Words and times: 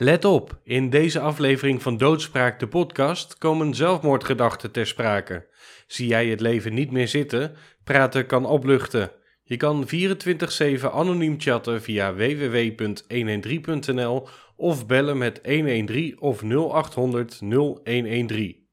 Let 0.00 0.24
op, 0.24 0.58
in 0.64 0.90
deze 0.90 1.20
aflevering 1.20 1.82
van 1.82 1.96
Doodspraak 1.96 2.58
de 2.58 2.68
podcast 2.68 3.38
komen 3.38 3.74
zelfmoordgedachten 3.74 4.70
ter 4.70 4.86
sprake. 4.86 5.46
Zie 5.86 6.06
jij 6.06 6.26
het 6.26 6.40
leven 6.40 6.74
niet 6.74 6.90
meer 6.90 7.08
zitten? 7.08 7.54
Praten 7.84 8.26
kan 8.26 8.46
opluchten. 8.46 9.10
Je 9.42 9.56
kan 9.56 9.88
24/7 9.88 10.92
anoniem 10.92 11.40
chatten 11.40 11.82
via 11.82 12.14
www.113.nl 12.14 14.28
of 14.56 14.86
bellen 14.86 15.18
met 15.18 15.40
113 15.44 16.20
of 16.20 16.42
0800 16.42 17.40
0113. 17.40 18.66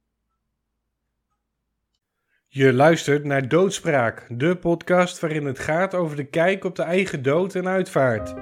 Je 2.48 2.74
luistert 2.74 3.24
naar 3.24 3.48
Doodspraak, 3.48 4.26
de 4.30 4.56
podcast 4.56 5.20
waarin 5.20 5.46
het 5.46 5.60
gaat 5.60 5.94
over 5.94 6.16
de 6.16 6.26
kijk 6.26 6.64
op 6.64 6.76
de 6.76 6.84
eigen 6.84 7.22
dood 7.22 7.56
en 7.56 7.68
uitvaart. 7.68 8.34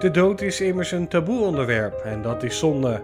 De 0.00 0.10
dood 0.10 0.40
is 0.40 0.60
immers 0.60 0.92
een 0.92 1.08
taboe 1.08 1.40
onderwerp 1.40 2.00
en 2.04 2.22
dat 2.22 2.42
is 2.42 2.58
zonde. 2.58 3.02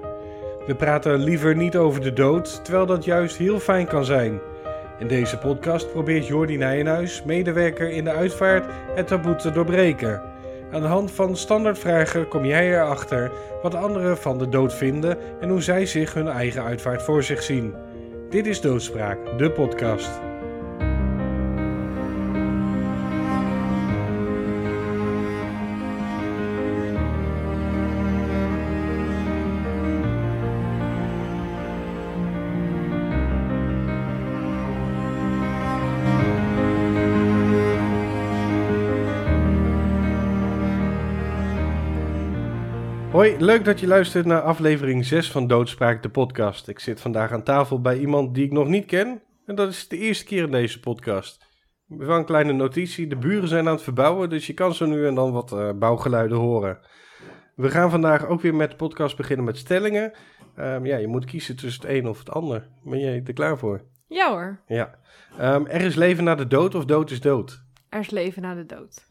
We 0.66 0.74
praten 0.74 1.18
liever 1.18 1.56
niet 1.56 1.76
over 1.76 2.00
de 2.00 2.12
dood, 2.12 2.64
terwijl 2.64 2.86
dat 2.86 3.04
juist 3.04 3.36
heel 3.36 3.60
fijn 3.60 3.86
kan 3.86 4.04
zijn. 4.04 4.40
In 4.98 5.08
deze 5.08 5.38
podcast 5.38 5.92
probeert 5.92 6.26
Jordi 6.26 6.56
Nijenhuis, 6.56 7.22
medewerker 7.22 7.90
in 7.90 8.04
de 8.04 8.10
uitvaart, 8.10 8.64
het 8.94 9.06
taboe 9.06 9.36
te 9.36 9.50
doorbreken. 9.50 10.22
Aan 10.72 10.80
de 10.80 10.86
hand 10.86 11.10
van 11.10 11.36
standaardvragen 11.36 12.28
kom 12.28 12.44
jij 12.44 12.72
erachter 12.72 13.32
wat 13.62 13.74
anderen 13.74 14.18
van 14.18 14.38
de 14.38 14.48
dood 14.48 14.74
vinden 14.74 15.18
en 15.40 15.48
hoe 15.48 15.62
zij 15.62 15.86
zich 15.86 16.14
hun 16.14 16.28
eigen 16.28 16.62
uitvaart 16.62 17.02
voor 17.02 17.22
zich 17.22 17.42
zien. 17.42 17.74
Dit 18.30 18.46
is 18.46 18.60
Doodspraak, 18.60 19.38
de 19.38 19.50
podcast. 19.50 20.10
Hoi, 43.26 43.38
leuk 43.38 43.64
dat 43.64 43.80
je 43.80 43.86
luistert 43.86 44.26
naar 44.26 44.40
aflevering 44.40 45.04
6 45.04 45.30
van 45.30 45.46
Doodspraak, 45.46 46.02
de 46.02 46.08
podcast. 46.08 46.68
Ik 46.68 46.78
zit 46.78 47.00
vandaag 47.00 47.32
aan 47.32 47.42
tafel 47.42 47.80
bij 47.80 47.98
iemand 47.98 48.34
die 48.34 48.44
ik 48.44 48.52
nog 48.52 48.68
niet 48.68 48.86
ken. 48.86 49.22
En 49.46 49.54
dat 49.54 49.68
is 49.68 49.88
de 49.88 49.98
eerste 49.98 50.24
keer 50.24 50.42
in 50.42 50.50
deze 50.50 50.80
podcast. 50.80 51.46
Wel 51.86 52.16
een 52.16 52.24
kleine 52.24 52.52
notitie, 52.52 53.06
de 53.06 53.16
buren 53.16 53.48
zijn 53.48 53.66
aan 53.66 53.74
het 53.74 53.82
verbouwen, 53.82 54.30
dus 54.30 54.46
je 54.46 54.54
kan 54.54 54.74
zo 54.74 54.86
nu 54.86 55.06
en 55.06 55.14
dan 55.14 55.32
wat 55.32 55.52
uh, 55.52 55.70
bouwgeluiden 55.72 56.38
horen. 56.38 56.78
We 57.54 57.70
gaan 57.70 57.90
vandaag 57.90 58.26
ook 58.26 58.40
weer 58.40 58.54
met 58.54 58.70
de 58.70 58.76
podcast 58.76 59.16
beginnen 59.16 59.44
met 59.44 59.58
stellingen. 59.58 60.12
Um, 60.58 60.86
ja, 60.86 60.96
je 60.96 61.06
moet 61.06 61.24
kiezen 61.24 61.56
tussen 61.56 61.82
het 61.82 61.90
een 61.90 62.08
of 62.08 62.18
het 62.18 62.30
ander. 62.30 62.68
Ben 62.84 63.00
jij 63.00 63.22
er 63.24 63.32
klaar 63.32 63.58
voor? 63.58 63.82
Ja 64.08 64.30
hoor. 64.30 64.60
Ja. 64.66 64.98
Um, 65.40 65.66
er 65.66 65.80
is 65.80 65.94
leven 65.94 66.24
na 66.24 66.34
de 66.34 66.46
dood 66.46 66.74
of 66.74 66.84
dood 66.84 67.10
is 67.10 67.20
dood? 67.20 67.62
Er 67.88 68.00
is 68.00 68.10
leven 68.10 68.42
na 68.42 68.54
de 68.54 68.66
dood. 68.66 69.06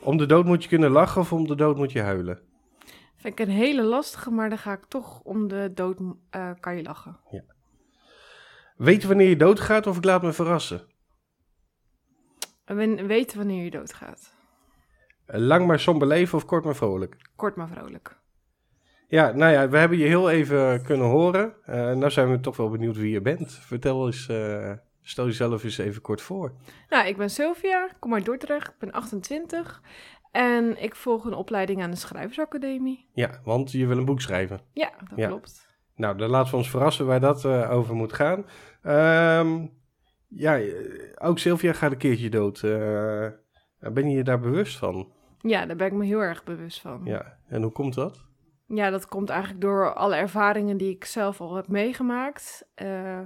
Om 0.00 0.16
de 0.16 0.26
dood 0.26 0.44
moet 0.44 0.62
je 0.62 0.68
kunnen 0.68 0.90
lachen 0.90 1.20
of 1.20 1.32
om 1.32 1.46
de 1.46 1.54
dood 1.54 1.76
moet 1.76 1.92
je 1.92 2.00
huilen? 2.00 2.54
Vind 3.26 3.38
ik 3.38 3.46
een 3.46 3.54
hele 3.54 3.82
lastige, 3.82 4.30
maar 4.30 4.48
dan 4.48 4.58
ga 4.58 4.72
ik 4.72 4.84
toch 4.88 5.20
om 5.20 5.48
de 5.48 5.70
dood 5.74 5.98
uh, 6.00 6.50
kan 6.60 6.76
je 6.76 6.82
lachen. 6.82 7.20
Ja. 7.30 7.42
Weet 8.76 9.02
je 9.02 9.08
wanneer 9.08 9.28
je 9.28 9.36
doodgaat 9.36 9.86
of 9.86 9.96
ik 9.96 10.04
laat 10.04 10.22
me 10.22 10.32
verrassen? 10.32 10.86
We 12.64 13.06
weten 13.06 13.38
wanneer 13.38 13.64
je 13.64 13.70
doodgaat. 13.70 14.34
Lang 15.26 15.66
maar 15.66 15.80
somber 15.80 16.08
leven 16.08 16.38
of 16.38 16.44
kort 16.44 16.64
maar 16.64 16.74
vrolijk? 16.74 17.16
Kort 17.36 17.56
maar 17.56 17.68
vrolijk. 17.68 18.16
Ja, 19.08 19.32
nou 19.32 19.52
ja, 19.52 19.68
we 19.68 19.78
hebben 19.78 19.98
je 19.98 20.06
heel 20.06 20.30
even 20.30 20.82
kunnen 20.82 21.06
horen. 21.06 21.54
Uh, 21.68 21.74
nou 21.74 22.10
zijn 22.10 22.30
we 22.30 22.40
toch 22.40 22.56
wel 22.56 22.70
benieuwd 22.70 22.96
wie 22.96 23.10
je 23.10 23.20
bent. 23.20 23.52
Vertel 23.52 24.06
eens, 24.06 24.28
uh, 24.28 24.72
stel 25.02 25.26
jezelf 25.26 25.64
eens 25.64 25.78
even 25.78 26.02
kort 26.02 26.20
voor. 26.20 26.52
Nou, 26.88 27.06
ik 27.06 27.16
ben 27.16 27.30
Sylvia, 27.30 27.88
kom 27.98 28.14
uit 28.14 28.24
Dordrecht, 28.24 28.68
ik 28.68 28.78
ben 28.78 28.92
28 28.92 29.82
en 30.36 30.82
ik 30.82 30.94
volg 30.94 31.24
een 31.24 31.34
opleiding 31.34 31.82
aan 31.82 31.90
de 31.90 31.96
Schrijversacademie. 31.96 33.08
Ja, 33.12 33.40
want 33.44 33.72
je 33.72 33.86
wil 33.86 33.98
een 33.98 34.04
boek 34.04 34.20
schrijven. 34.20 34.60
Ja, 34.72 34.90
dat 35.08 35.18
ja. 35.18 35.26
klopt. 35.26 35.66
Nou, 35.94 36.16
dan 36.16 36.30
laten 36.30 36.50
we 36.50 36.56
ons 36.56 36.70
verrassen 36.70 37.06
waar 37.06 37.20
dat 37.20 37.44
uh, 37.44 37.70
over 37.70 37.94
moet 37.94 38.12
gaan. 38.12 38.46
Um, 39.40 39.72
ja, 40.28 40.60
ook 41.18 41.38
Sylvia 41.38 41.72
gaat 41.72 41.92
een 41.92 41.98
keertje 41.98 42.30
dood. 42.30 42.62
Uh, 42.62 43.26
ben 43.78 44.10
je 44.10 44.16
je 44.16 44.24
daar 44.24 44.40
bewust 44.40 44.78
van? 44.78 45.12
Ja, 45.40 45.66
daar 45.66 45.76
ben 45.76 45.86
ik 45.86 45.92
me 45.92 46.04
heel 46.04 46.20
erg 46.20 46.44
bewust 46.44 46.80
van. 46.80 47.00
Ja, 47.04 47.38
en 47.48 47.62
hoe 47.62 47.72
komt 47.72 47.94
dat? 47.94 48.24
Ja, 48.66 48.90
dat 48.90 49.08
komt 49.08 49.30
eigenlijk 49.30 49.60
door 49.60 49.94
alle 49.94 50.16
ervaringen 50.16 50.76
die 50.76 50.90
ik 50.90 51.04
zelf 51.04 51.40
al 51.40 51.54
heb 51.54 51.68
meegemaakt. 51.68 52.68
Uh, 52.82 53.20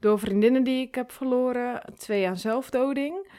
door 0.00 0.18
vriendinnen 0.18 0.64
die 0.64 0.86
ik 0.86 0.94
heb 0.94 1.10
verloren, 1.10 1.82
twee 1.96 2.28
aan 2.28 2.36
zelfdoding. 2.36 3.32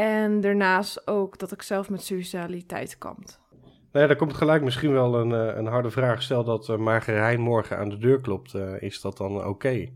En 0.00 0.40
daarnaast 0.40 1.06
ook 1.06 1.38
dat 1.38 1.52
ik 1.52 1.62
zelf 1.62 1.90
met 1.90 2.02
suicidaliteit 2.02 2.98
kampt. 2.98 3.40
Nou 3.60 4.02
ja, 4.02 4.06
daar 4.06 4.16
komt 4.16 4.34
gelijk 4.34 4.62
misschien 4.62 4.92
wel 4.92 5.14
een, 5.14 5.30
een 5.30 5.66
harde 5.66 5.90
vraag. 5.90 6.22
Stel 6.22 6.44
dat 6.44 6.68
uh, 6.68 6.76
Margerijn 6.76 7.40
morgen 7.40 7.78
aan 7.78 7.88
de 7.88 7.98
deur 7.98 8.20
klopt, 8.20 8.54
uh, 8.54 8.82
is 8.82 9.00
dat 9.00 9.16
dan 9.16 9.36
oké? 9.36 9.48
Okay? 9.48 9.94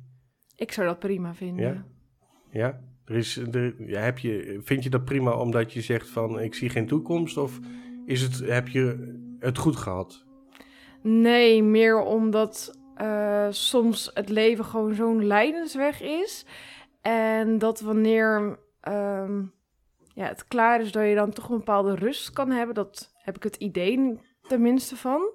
Ik 0.56 0.72
zou 0.72 0.86
dat 0.86 0.98
prima 0.98 1.34
vinden. 1.34 1.64
Ja? 1.64 1.84
Ja? 2.50 2.80
Er 3.04 3.16
is, 3.16 3.36
er, 3.36 3.74
heb 3.86 4.18
je, 4.18 4.60
vind 4.62 4.82
je 4.82 4.90
dat 4.90 5.04
prima 5.04 5.32
omdat 5.32 5.72
je 5.72 5.80
zegt 5.80 6.08
van 6.08 6.40
ik 6.40 6.54
zie 6.54 6.68
geen 6.68 6.86
toekomst? 6.86 7.36
Of 7.36 7.58
is 8.06 8.20
het, 8.20 8.38
heb 8.38 8.68
je 8.68 9.14
het 9.38 9.58
goed 9.58 9.76
gehad? 9.76 10.24
Nee, 11.02 11.62
meer 11.62 12.00
omdat 12.00 12.78
uh, 13.02 13.46
soms 13.50 14.10
het 14.14 14.28
leven 14.28 14.64
gewoon 14.64 14.94
zo'n 14.94 15.26
lijdensweg 15.26 16.02
is. 16.02 16.46
En 17.02 17.58
dat 17.58 17.80
wanneer 17.80 18.58
um, 18.88 19.52
ja, 20.14 20.26
het 20.26 20.46
klaar 20.46 20.80
is, 20.80 20.92
dat 20.92 21.06
je 21.08 21.14
dan 21.14 21.30
toch 21.30 21.48
een 21.48 21.56
bepaalde 21.56 21.94
rust 21.94 22.30
kan 22.30 22.50
hebben. 22.50 22.74
Dat 22.74 23.12
heb 23.16 23.36
ik 23.36 23.42
het 23.42 23.56
idee 23.56 24.18
tenminste 24.40 24.96
van. 24.96 25.32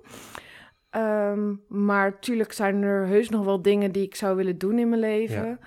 Um, 0.95 1.63
maar 1.67 2.09
natuurlijk 2.09 2.51
zijn 2.51 2.81
er 2.81 3.05
heus 3.05 3.29
nog 3.29 3.45
wel 3.45 3.61
dingen 3.61 3.91
die 3.91 4.03
ik 4.03 4.15
zou 4.15 4.35
willen 4.35 4.57
doen 4.57 4.79
in 4.79 4.89
mijn 4.89 5.01
leven. 5.01 5.59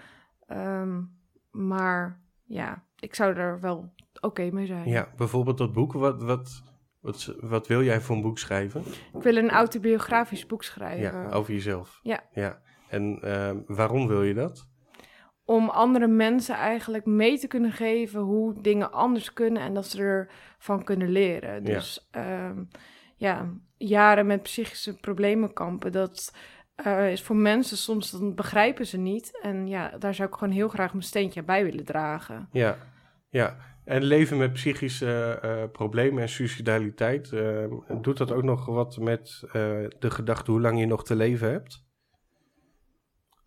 Ja. 0.49 0.81
Um, 0.81 1.21
maar 1.51 2.21
ja, 2.45 2.85
ik 2.99 3.15
zou 3.15 3.35
er 3.35 3.61
wel 3.61 3.77
oké 3.77 4.27
okay 4.27 4.49
mee 4.49 4.67
zijn. 4.67 4.89
Ja, 4.89 5.09
bijvoorbeeld 5.17 5.59
dat 5.59 5.73
boek. 5.73 5.93
Wat, 5.93 6.23
wat, 6.23 6.63
wat, 7.01 7.35
wat 7.41 7.67
wil 7.67 7.83
jij 7.83 8.01
voor 8.01 8.17
een 8.17 8.23
boek 8.23 8.39
schrijven? 8.39 8.83
Ik 9.15 9.23
wil 9.23 9.37
een 9.37 9.51
autobiografisch 9.51 10.47
boek 10.47 10.63
schrijven. 10.63 11.23
Ja, 11.23 11.31
over 11.31 11.53
jezelf. 11.53 12.01
Ja. 12.03 12.21
ja. 12.33 12.61
En 12.89 13.19
uh, 13.25 13.51
waarom 13.67 14.07
wil 14.07 14.23
je 14.23 14.35
dat? 14.35 14.71
Om 15.45 15.69
andere 15.69 16.07
mensen 16.07 16.55
eigenlijk 16.55 17.07
mee 17.07 17.39
te 17.39 17.47
kunnen 17.47 17.73
geven 17.73 18.21
hoe 18.21 18.61
dingen 18.61 18.93
anders 18.93 19.33
kunnen 19.33 19.63
en 19.63 19.75
dat 19.75 19.87
ze 19.87 20.27
ervan 20.59 20.85
kunnen 20.85 21.09
leren. 21.09 21.65
Dus 21.65 22.09
ja, 22.11 22.49
um, 22.49 22.69
ja 23.17 23.49
jaren 23.77 24.27
met 24.27 24.43
psychische 24.43 24.97
problemen 24.97 25.53
kampen, 25.53 25.93
dat 25.93 26.35
uh, 26.87 27.13
is 27.13 27.23
voor 27.23 27.37
mensen 27.37 27.77
soms, 27.77 28.11
dan 28.11 28.35
begrijpen 28.35 28.87
ze 28.87 28.99
niet. 28.99 29.39
En 29.43 29.67
ja, 29.69 29.99
daar 29.99 30.15
zou 30.15 30.29
ik 30.29 30.35
gewoon 30.35 30.55
heel 30.55 30.69
graag 30.69 30.93
mijn 30.93 31.05
steentje 31.05 31.43
bij 31.43 31.65
willen 31.65 31.85
dragen. 31.85 32.49
Ja, 32.53 32.77
ja. 33.29 33.57
En 33.85 34.03
leven 34.03 34.37
met 34.37 34.53
psychische 34.53 35.41
uh, 35.45 35.63
problemen 35.73 36.23
en 36.23 36.29
suicidaliteit, 36.29 37.31
uh, 37.33 37.65
doet 38.01 38.17
dat 38.17 38.33
ook 38.33 38.43
nog 38.43 38.67
wat 38.67 38.99
met 38.99 39.41
de 39.99 40.11
gedachte 40.11 40.51
hoe 40.51 40.61
lang 40.61 40.79
je 40.79 40.87
nog 40.87 41.05
te 41.05 41.17
leven 41.17 41.51
hebt? 41.51 41.85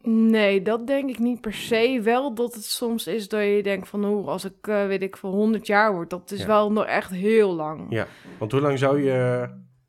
Nee, 0.08 0.62
dat 0.62 0.88
denk 0.88 1.10
ik 1.10 1.20
niet 1.20 1.42
per 1.42 1.54
se. 1.54 2.02
Wel 2.04 2.34
dat 2.34 2.54
het 2.54 2.64
soms 2.64 3.08
is 3.08 3.28
dat 3.28 3.42
je 3.42 3.64
denkt 3.64 3.88
van, 3.88 4.06
hoe 4.06 4.28
als 4.28 4.46
ik, 4.46 4.66
weet 4.66 5.02
ik, 5.02 5.18
voor 5.18 5.30
100 5.30 5.68
jaar 5.68 5.94
word, 5.94 6.10
dat 6.10 6.32
is 6.32 6.40
ja. 6.40 6.48
wel 6.48 6.72
nog 6.72 6.86
echt 6.86 7.10
heel 7.10 7.54
lang. 7.54 7.86
Ja, 7.90 8.08
want 8.40 8.52
hoe 8.52 8.62
lang 8.62 8.80
zou 8.80 9.02
je, 9.04 9.48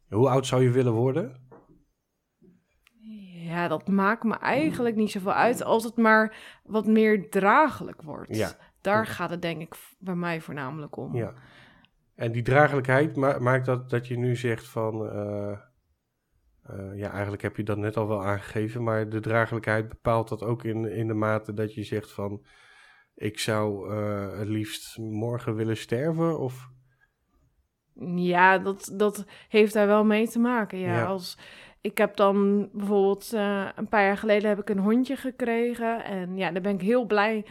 hoe 0.08 0.28
oud 0.28 0.46
zou 0.46 0.62
je 0.62 0.70
willen 0.70 0.92
worden? 0.92 1.44
Ja, 3.46 3.68
dat 3.68 3.88
maakt 3.88 4.22
me 4.22 4.34
eigenlijk 4.34 4.96
niet 4.96 5.10
zoveel 5.10 5.32
uit 5.32 5.62
als 5.62 5.84
het 5.84 5.96
maar 5.96 6.36
wat 6.64 6.86
meer 6.86 7.30
draaglijk 7.30 8.02
wordt. 8.02 8.36
Ja. 8.36 8.50
Daar 8.80 9.06
gaat 9.06 9.30
het 9.30 9.42
denk 9.42 9.60
ik 9.60 9.74
bij 9.98 10.14
mij 10.14 10.40
voornamelijk 10.40 10.96
om. 10.96 11.16
Ja. 11.16 11.32
En 12.14 12.32
die 12.32 12.42
draaglijkheid 12.42 13.16
ma 13.16 13.38
maakt 13.38 13.66
dat 13.66 13.90
dat 13.90 14.06
je 14.06 14.18
nu 14.18 14.36
zegt 14.36 14.68
van... 14.68 15.06
Uh, 15.06 15.58
uh, 16.70 16.98
ja, 16.98 17.10
eigenlijk 17.10 17.42
heb 17.42 17.56
je 17.56 17.62
dat 17.62 17.78
net 17.78 17.96
al 17.96 18.08
wel 18.08 18.24
aangegeven, 18.24 18.82
maar 18.82 19.08
de 19.08 19.20
draaglijkheid 19.20 19.88
bepaalt 19.88 20.28
dat 20.28 20.42
ook 20.42 20.64
in, 20.64 20.84
in 20.84 21.06
de 21.06 21.14
mate 21.14 21.52
dat 21.52 21.74
je 21.74 21.82
zegt 21.82 22.12
van... 22.12 22.44
Ik 23.14 23.38
zou 23.38 23.94
uh, 23.94 24.38
het 24.38 24.48
liefst 24.48 24.98
morgen 24.98 25.54
willen 25.54 25.76
sterven 25.76 26.38
of... 26.38 26.68
Ja, 28.14 28.58
dat, 28.58 28.92
dat 28.94 29.24
heeft 29.48 29.72
daar 29.72 29.86
wel 29.86 30.04
mee 30.04 30.28
te 30.28 30.38
maken. 30.38 30.78
Ja, 30.78 30.96
Ja. 30.96 31.04
als 31.04 31.38
ik 31.86 31.98
heb 31.98 32.16
dan 32.16 32.68
bijvoorbeeld 32.72 33.32
eh, 33.32 33.68
een 33.74 33.88
paar 33.88 34.04
jaar 34.04 34.16
geleden 34.16 34.48
heb 34.48 34.58
ik 34.58 34.68
een 34.68 34.78
hondje 34.78 35.16
gekregen 35.16 36.04
en 36.04 36.36
ja, 36.36 36.50
daar 36.50 36.62
ben 36.62 36.74
ik 36.74 36.80
heel 36.80 37.04
blij 37.06 37.46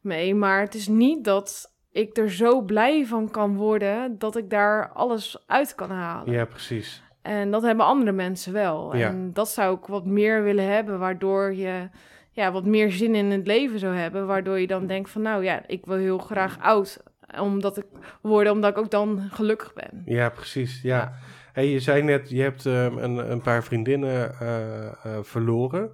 mee. 0.00 0.34
Maar 0.34 0.60
het 0.60 0.74
is 0.74 0.88
niet 0.88 1.24
dat 1.24 1.74
ik 1.90 2.16
er 2.16 2.30
zo 2.30 2.62
blij 2.62 3.06
van 3.06 3.30
kan 3.30 3.56
worden 3.56 4.18
dat 4.18 4.36
ik 4.36 4.50
daar 4.50 4.88
alles 4.92 5.44
uit 5.46 5.74
kan 5.74 5.90
halen. 5.90 6.32
Ja, 6.32 6.44
precies. 6.44 7.03
En 7.24 7.50
dat 7.50 7.62
hebben 7.62 7.84
andere 7.86 8.12
mensen 8.12 8.52
wel. 8.52 8.96
Ja. 8.96 9.08
En 9.08 9.32
dat 9.32 9.48
zou 9.48 9.76
ik 9.76 9.86
wat 9.86 10.04
meer 10.04 10.42
willen 10.42 10.72
hebben, 10.72 10.98
waardoor 10.98 11.54
je 11.54 11.88
ja, 12.30 12.52
wat 12.52 12.64
meer 12.64 12.92
zin 12.92 13.14
in 13.14 13.30
het 13.30 13.46
leven 13.46 13.78
zou 13.78 13.94
hebben. 13.94 14.26
Waardoor 14.26 14.60
je 14.60 14.66
dan 14.66 14.86
denkt 14.86 15.10
van 15.10 15.22
nou 15.22 15.44
ja, 15.44 15.62
ik 15.66 15.86
wil 15.86 15.96
heel 15.96 16.18
graag 16.18 16.58
oud 16.60 17.02
omdat 17.40 17.76
ik 17.76 17.86
worden, 18.22 18.52
omdat 18.52 18.70
ik 18.70 18.78
ook 18.78 18.90
dan 18.90 19.20
gelukkig 19.30 19.72
ben. 19.74 20.02
Ja, 20.04 20.28
precies. 20.28 20.82
Ja. 20.82 21.12
Hey, 21.52 21.68
je 21.68 21.80
zei 21.80 22.02
net, 22.02 22.30
je 22.30 22.42
hebt 22.42 22.66
ehm, 22.66 22.96
een, 22.98 23.30
een 23.30 23.40
paar 23.40 23.64
vriendinnen 23.64 24.38
eh, 24.40 24.86
eh, 24.86 24.92
verloren. 25.22 25.90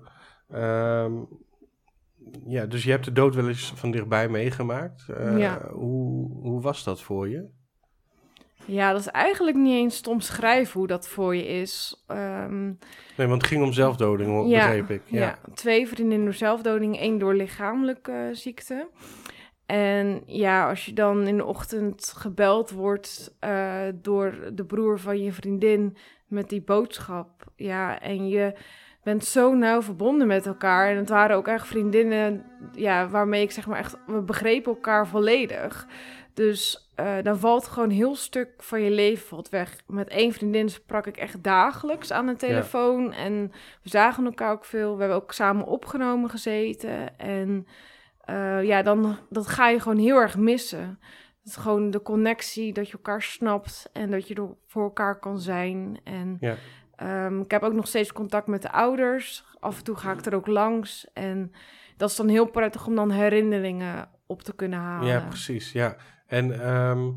Ehm, 0.50 1.12
ja, 2.46 2.66
dus 2.66 2.84
je 2.84 2.90
hebt 2.90 3.04
de 3.04 3.12
dood 3.12 3.34
wel 3.34 3.48
eens 3.48 3.72
van 3.76 3.90
dichtbij 3.90 4.28
meegemaakt. 4.28 5.08
Eh, 5.08 5.38
Ja. 5.38 5.68
hoe, 5.72 6.30
hoe 6.42 6.60
was 6.60 6.84
dat 6.84 7.02
voor 7.02 7.28
je? 7.28 7.58
Ja, 8.64 8.92
dat 8.92 9.00
is 9.00 9.06
eigenlijk 9.06 9.56
niet 9.56 9.74
eens 9.74 10.00
te 10.00 10.10
omschrijven 10.10 10.78
hoe 10.78 10.86
dat 10.88 11.08
voor 11.08 11.36
je 11.36 11.46
is. 11.46 12.02
Ehm, 12.06 12.64
Nee, 13.16 13.28
want 13.28 13.42
het 13.42 13.46
ging 13.50 13.62
om 13.64 13.72
zelfdoding, 13.72 14.48
Ja, 14.48 14.58
begreep 14.66 14.90
ik. 14.90 15.02
ja. 15.06 15.20
Ja. 15.20 15.38
twee 15.54 15.88
vriendinnen 15.88 16.24
door 16.24 16.34
zelfdoding, 16.34 16.98
één 16.98 17.18
door 17.18 17.34
lichamelijke 17.34 18.12
eh, 18.12 18.18
ziekte. 18.32 18.88
En 19.66 20.22
ja, 20.26 20.68
als 20.68 20.84
je 20.86 20.92
dan 20.92 21.26
in 21.26 21.36
de 21.36 21.44
ochtend 21.44 22.12
gebeld 22.16 22.70
wordt 22.70 23.36
eh, 23.40 23.78
door 23.94 24.34
de 24.52 24.64
broer 24.64 24.98
van 24.98 25.22
je 25.22 25.32
vriendin 25.32 25.96
met 26.26 26.48
die 26.48 26.62
boodschap. 26.62 27.28
Ja, 27.56 28.00
en 28.00 28.28
je 28.28 28.54
bent 29.02 29.24
zo 29.24 29.54
nauw 29.54 29.82
verbonden 29.82 30.26
met 30.26 30.46
elkaar. 30.46 30.90
En 30.90 30.96
het 30.96 31.08
waren 31.08 31.36
ook 31.36 31.48
echt 31.48 31.66
vriendinnen 31.66 32.44
ja, 32.72 33.08
waarmee 33.08 33.42
ik 33.42 33.50
zeg 33.50 33.66
maar 33.66 33.78
echt, 33.78 33.96
we 34.06 34.20
begrepen 34.22 34.72
elkaar 34.72 35.06
volledig. 35.06 35.86
Dus 36.34 36.90
eh, 36.94 37.14
dan 37.22 37.38
valt 37.38 37.66
gewoon 37.68 37.88
een 37.88 37.94
heel 37.94 38.16
stuk 38.16 38.48
van 38.58 38.80
je 38.82 38.90
leven 38.90 39.26
valt 39.26 39.48
weg. 39.48 39.76
Met 39.86 40.08
één 40.08 40.32
vriendin 40.32 40.68
sprak 40.68 41.06
ik 41.06 41.16
echt 41.16 41.42
dagelijks 41.42 42.12
aan 42.12 42.26
de 42.26 42.36
telefoon. 42.36 43.12
En 43.12 43.52
we 43.82 43.88
zagen 43.88 44.24
elkaar 44.24 44.52
ook 44.52 44.64
veel. 44.64 44.94
We 44.94 45.00
hebben 45.00 45.16
ook 45.22 45.32
samen 45.32 45.66
opgenomen 45.66 46.30
gezeten. 46.30 47.18
En 47.18 47.66
eh, 48.20 48.62
ja, 48.64 48.82
dan 48.82 49.16
dat 49.30 49.46
ga 49.46 49.68
je 49.68 49.80
gewoon 49.80 49.98
heel 49.98 50.16
erg 50.16 50.36
missen. 50.36 50.98
Het 51.42 51.48
is 51.48 51.56
gewoon 51.56 51.90
de 51.90 52.02
connectie, 52.02 52.72
dat 52.72 52.86
je 52.86 52.92
elkaar 52.92 53.22
snapt 53.22 53.88
en 53.92 54.10
dat 54.10 54.28
je 54.28 54.34
er 54.34 54.48
voor 54.66 54.82
elkaar 54.82 55.18
kan 55.18 55.38
zijn. 55.38 56.00
En 56.04 56.36
Ja. 56.40 56.56
ehm, 56.96 57.40
ik 57.40 57.50
heb 57.50 57.62
ook 57.62 57.72
nog 57.72 57.86
steeds 57.86 58.12
contact 58.12 58.46
met 58.46 58.62
de 58.62 58.72
ouders. 58.72 59.44
Af 59.60 59.78
en 59.78 59.84
toe 59.84 59.96
ga 59.96 60.12
ik 60.12 60.24
er 60.26 60.34
ook 60.34 60.46
langs. 60.46 61.06
En 61.12 61.52
dat 61.96 62.10
is 62.10 62.16
dan 62.16 62.28
heel 62.28 62.46
prettig 62.46 62.86
om 62.86 62.94
dan 62.94 63.10
herinneringen 63.10 64.08
op 64.26 64.42
te 64.42 64.54
kunnen 64.54 64.78
halen. 64.78 65.08
Ja, 65.08 65.20
precies. 65.20 65.72
Ja. 65.72 65.96
En 66.30 66.60
ehm, 66.60 67.10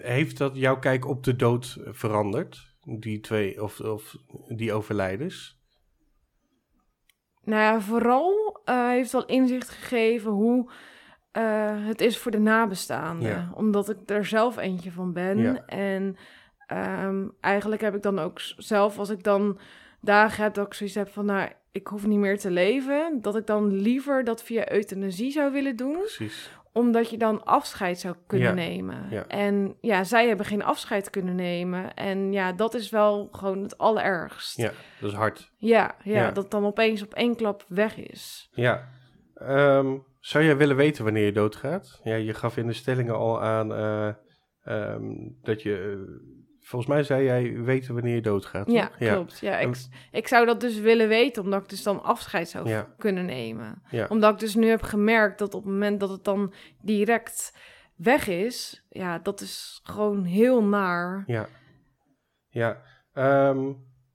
heeft 0.00 0.38
dat 0.38 0.56
jouw 0.56 0.78
kijk 0.78 1.06
op 1.06 1.24
de 1.24 1.36
dood 1.36 1.78
veranderd? 1.84 2.74
Die 2.84 3.20
twee, 3.20 3.62
of, 3.62 3.80
of 3.80 4.16
die 4.48 4.72
overlijdens? 4.72 5.60
Nou 7.44 7.60
ja, 7.60 7.80
vooral 7.80 8.60
eh, 8.64 8.88
heeft 8.88 9.12
wel 9.12 9.26
inzicht 9.26 9.68
gegeven 9.68 10.30
hoe 10.30 10.70
eh, 11.32 11.86
het 11.86 12.00
is 12.00 12.18
voor 12.18 12.30
de 12.30 12.38
nabestaanden. 12.38 13.28
Ja. 13.28 13.52
Omdat 13.54 13.88
ik 13.90 14.10
er 14.10 14.24
zelf 14.24 14.56
eentje 14.56 14.92
van 14.92 15.12
ben. 15.12 15.38
Ja. 15.38 15.64
En 15.66 16.16
ehm, 16.66 17.28
eigenlijk 17.40 17.82
heb 17.82 17.94
ik 17.94 18.02
dan 18.02 18.18
ook 18.18 18.40
zelf, 18.56 18.98
als 18.98 19.10
ik 19.10 19.22
dan 19.22 19.58
dagen 20.00 20.42
heb 20.42 20.54
dat 20.54 20.66
ik 20.66 20.74
zoiets 20.74 20.96
heb 20.96 21.08
van, 21.08 21.24
nou, 21.24 21.50
ik 21.72 21.86
hoef 21.86 22.06
niet 22.06 22.18
meer 22.18 22.38
te 22.38 22.50
leven. 22.50 23.18
Dat 23.20 23.36
ik 23.36 23.46
dan 23.46 23.72
liever 23.72 24.24
dat 24.24 24.42
via 24.42 24.72
euthanasie 24.72 25.30
zou 25.30 25.52
willen 25.52 25.76
doen. 25.76 25.98
Precies. 25.98 26.50
Omdat 26.72 27.10
je 27.10 27.18
dan 27.18 27.44
afscheid 27.44 27.98
zou 27.98 28.14
kunnen 28.26 28.48
Ja. 28.48 28.54
nemen. 28.54 29.06
Ja. 29.10 29.26
En 29.26 29.76
ja, 29.80 30.04
zij 30.04 30.28
hebben 30.28 30.46
geen 30.46 30.62
afscheid 30.64 31.10
kunnen 31.10 31.34
nemen. 31.34 31.94
En 31.94 32.32
ja, 32.32 32.52
dat 32.52 32.74
is 32.74 32.90
wel 32.90 33.28
gewoon 33.32 33.62
het 33.62 33.78
allerergst. 33.78 34.56
Ja, 34.56 34.70
dat 35.00 35.10
is 35.10 35.16
hard. 35.16 35.52
Ja, 35.56 35.94
ja, 36.02 36.16
Ja. 36.16 36.30
dat 36.30 36.50
dan 36.50 36.64
opeens 36.64 37.02
op 37.02 37.14
één 37.14 37.36
klap 37.36 37.64
weg 37.68 37.96
is. 37.96 38.48
Ja. 38.52 38.88
Ehm, 39.34 39.96
zou 40.20 40.44
jij 40.44 40.56
willen 40.56 40.76
weten 40.76 41.04
wanneer 41.04 41.24
je 41.24 41.32
doodgaat? 41.32 42.00
Ja, 42.02 42.14
je 42.14 42.34
gaf 42.34 42.56
in 42.56 42.66
de 42.66 42.72
stellingen 42.72 43.14
al 43.14 43.42
aan 43.42 43.74
eh, 43.74 44.08
ehm, 44.64 45.04
dat 45.42 45.62
je... 45.62 46.06
volgens 46.72 46.92
mij 46.92 47.02
zei 47.02 47.24
jij 47.24 47.62
weten 47.62 47.94
wanneer 47.94 48.14
je 48.14 48.20
doodgaat. 48.22 48.70
Ja, 48.70 48.86
toch? 48.88 48.96
klopt. 48.96 49.38
Ja, 49.38 49.58
ik, 49.58 49.76
ik 50.10 50.28
zou 50.28 50.46
dat 50.46 50.60
dus 50.60 50.78
willen 50.80 51.08
weten, 51.08 51.42
omdat 51.42 51.62
ik 51.62 51.68
dus 51.68 51.82
dan 51.82 52.02
afscheid 52.02 52.48
zou 52.48 52.68
Ja. 52.68 52.94
kunnen 52.98 53.24
nemen. 53.26 53.82
Ja. 53.90 54.06
Omdat 54.08 54.32
ik 54.32 54.38
dus 54.38 54.54
nu 54.54 54.66
heb 54.68 54.82
gemerkt 54.82 55.38
dat 55.38 55.54
op 55.54 55.62
het 55.62 55.72
moment 55.72 56.00
dat 56.00 56.10
het 56.10 56.24
dan 56.24 56.52
direct 56.80 57.56
weg 57.96 58.28
is, 58.28 58.86
ja, 58.88 59.18
dat 59.18 59.40
is 59.40 59.80
gewoon 59.82 60.24
heel 60.24 60.62
naar. 60.64 61.22
Ja. 61.26 61.46
Ja. 62.48 62.82
Ehm, 63.12 63.72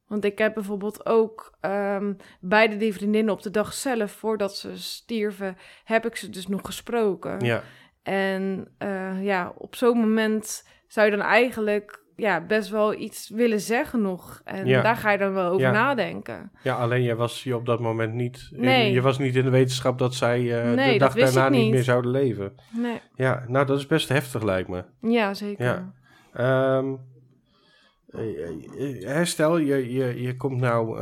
Want 0.07 0.23
ik 0.25 0.37
heb 0.37 0.53
bijvoorbeeld 0.53 1.05
ook 1.05 1.57
ehm, 1.61 2.13
beide 2.39 2.77
die 2.77 2.93
vriendinnen 2.93 3.33
op 3.33 3.41
de 3.41 3.51
dag 3.51 3.73
zelf, 3.73 4.11
voordat 4.11 4.55
ze 4.55 4.77
stierven, 4.77 5.57
heb 5.83 6.05
ik 6.05 6.15
ze 6.15 6.29
dus 6.29 6.47
nog 6.47 6.61
gesproken. 6.63 7.39
ja. 7.45 7.63
En 8.03 8.73
eh, 8.77 9.23
ja, 9.23 9.53
op 9.57 9.75
zo'n 9.75 9.97
moment 9.99 10.67
zou 10.87 11.09
je 11.09 11.17
dan 11.17 11.25
eigenlijk 11.25 12.03
ja, 12.17 12.45
best 12.45 12.69
wel 12.69 12.93
iets 12.93 13.29
willen 13.29 13.59
zeggen 13.59 14.01
nog. 14.01 14.41
En 14.45 14.65
Ja. 14.65 14.81
daar 14.81 14.95
ga 14.95 15.11
je 15.11 15.17
dan 15.17 15.33
wel 15.33 15.47
over 15.49 15.61
Ja. 15.61 15.71
nadenken. 15.71 16.51
ja, 16.63 16.75
alleen 16.75 17.03
jij 17.03 17.15
was 17.15 17.43
je 17.43 17.55
op 17.55 17.65
dat 17.65 17.79
moment 17.79 18.13
niet... 18.13 18.49
Nee. 18.51 18.91
Je 18.91 19.01
was 19.01 19.17
niet 19.17 19.35
in 19.35 19.43
de 19.43 19.49
wetenschap 19.49 19.97
dat 19.97 20.15
zij 20.15 20.61
eh, 20.63 20.73
Nee, 20.73 20.93
de 20.93 20.99
dag 20.99 21.13
daarna 21.13 21.49
niet 21.49 21.61
niet. 21.61 21.71
meer 21.71 21.83
zouden 21.83 22.11
leven. 22.11 22.53
Nee. 22.71 22.99
Ja, 23.15 23.43
nou 23.47 23.65
dat 23.65 23.77
is 23.77 23.87
best 23.87 24.09
heftig 24.09 24.43
lijkt 24.43 24.69
me. 24.69 24.83
Ja, 25.01 25.33
zeker. 25.33 25.65
Ja. 25.65 25.93
Ehm, 26.33 26.93
eh, 28.07 29.19
eh, 29.19 29.25
stel, 29.25 29.57
je, 29.57 29.93
je, 29.93 30.21
je 30.21 30.35
komt 30.35 30.59
nou 30.59 30.97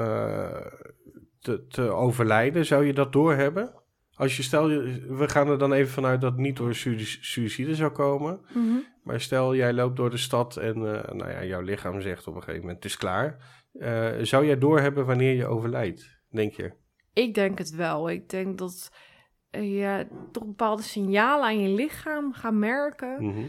te, 1.40 1.66
te 1.68 1.82
overlijden. 1.82 2.66
Zou 2.66 2.86
je 2.86 2.94
dat 2.94 3.14
doorhebben? 3.14 3.74
Als 4.14 4.38
je 4.38 4.44
stel, 4.44 4.68
we 4.68 5.24
gaan 5.30 5.48
er 5.50 5.58
dan 5.58 5.74
even 5.74 5.92
vanuit 5.92 6.22
dat 6.22 6.32
het 6.32 6.40
niet 6.42 6.58
door 6.58 6.76
sui- 6.76 7.18
suïcide 7.22 7.76
zou 7.76 7.92
komen. 7.92 8.40
Mhm. 8.54 8.76
Maar 9.06 9.22
stel, 9.22 9.56
jij 9.56 9.74
loopt 9.74 9.96
door 9.96 10.10
de 10.10 10.18
stad 10.18 10.57
en 10.57 10.75
eh, 10.75 11.13
nou 11.13 11.31
ja, 11.31 11.44
jouw 11.44 11.62
lichaam 11.62 12.02
zegt 12.02 12.28
op 12.28 12.36
een 12.36 12.40
gegeven 12.42 12.62
moment, 12.62 12.84
het 12.84 12.92
is 12.92 12.98
klaar. 12.98 13.38
Eh, 13.74 14.12
zou 14.22 14.46
jij 14.46 14.57
doorhebben 14.57 15.06
wanneer 15.06 15.34
je 15.36 15.46
overlijdt, 15.46 16.19
denk 16.30 16.54
je? 16.54 16.72
Ik 17.13 17.34
denk 17.34 17.57
het 17.57 17.69
wel. 17.69 18.10
Ik 18.10 18.30
denk 18.30 18.57
dat 18.57 18.92
eh, 19.50 19.80
je 19.80 20.07
toch 20.31 20.46
bepaalde 20.46 20.81
signalen 20.81 21.46
aan 21.46 21.60
je 21.62 21.69
lichaam 21.75 22.34
gaat 22.34 22.54
merken. 22.54 23.25
Mhm. 23.25 23.46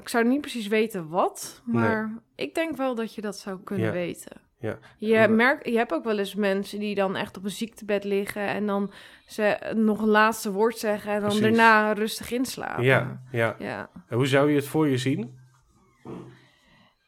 Ik 0.00 0.08
zou 0.08 0.24
niet 0.28 0.40
precies 0.40 0.66
weten 0.66 1.08
wat, 1.08 1.62
maar 1.64 2.22
ik 2.34 2.54
denk 2.54 2.76
wel 2.76 2.94
dat 2.94 3.14
je 3.14 3.20
dat 3.20 3.38
zou 3.38 3.60
kunnen 3.62 3.86
Ja. 3.86 3.92
weten. 3.92 4.40
Ja. 4.64 4.78
Je, 4.98 5.28
merkt, 5.28 5.66
je 5.68 5.76
hebt 5.76 5.92
ook 5.92 6.04
wel 6.04 6.18
eens 6.18 6.34
mensen 6.34 6.78
die 6.78 6.94
dan 6.94 7.16
echt 7.16 7.36
op 7.36 7.44
een 7.44 7.50
ziektebed 7.50 8.04
liggen 8.04 8.46
en 8.48 8.66
dan 8.66 8.92
ze 9.26 9.72
nog 9.76 10.00
een 10.00 10.08
laatste 10.08 10.52
woord 10.52 10.78
zeggen 10.78 11.12
en 11.12 11.20
dan 11.20 11.28
Precies. 11.28 11.44
daarna 11.56 11.92
rustig 11.92 12.30
inslapen. 12.30 12.84
Ja, 12.84 13.22
ja. 13.32 13.56
ja. 13.58 13.90
En 14.08 14.16
hoe 14.16 14.26
zou 14.26 14.50
je 14.50 14.56
het 14.56 14.66
voor 14.66 14.88
je 14.88 14.98
zien? 14.98 15.38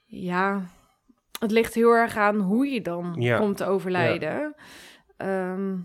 Ja, 0.07 0.67
het 1.41 1.51
ligt 1.51 1.75
heel 1.75 1.91
erg 1.93 2.17
aan 2.17 2.37
hoe 2.41 2.67
je 2.67 2.83
dan 2.83 3.17
Ja. 3.19 3.39
komt 3.39 3.57
te 3.57 3.65
overlijden. 3.67 4.55
Ehm, 5.17 5.77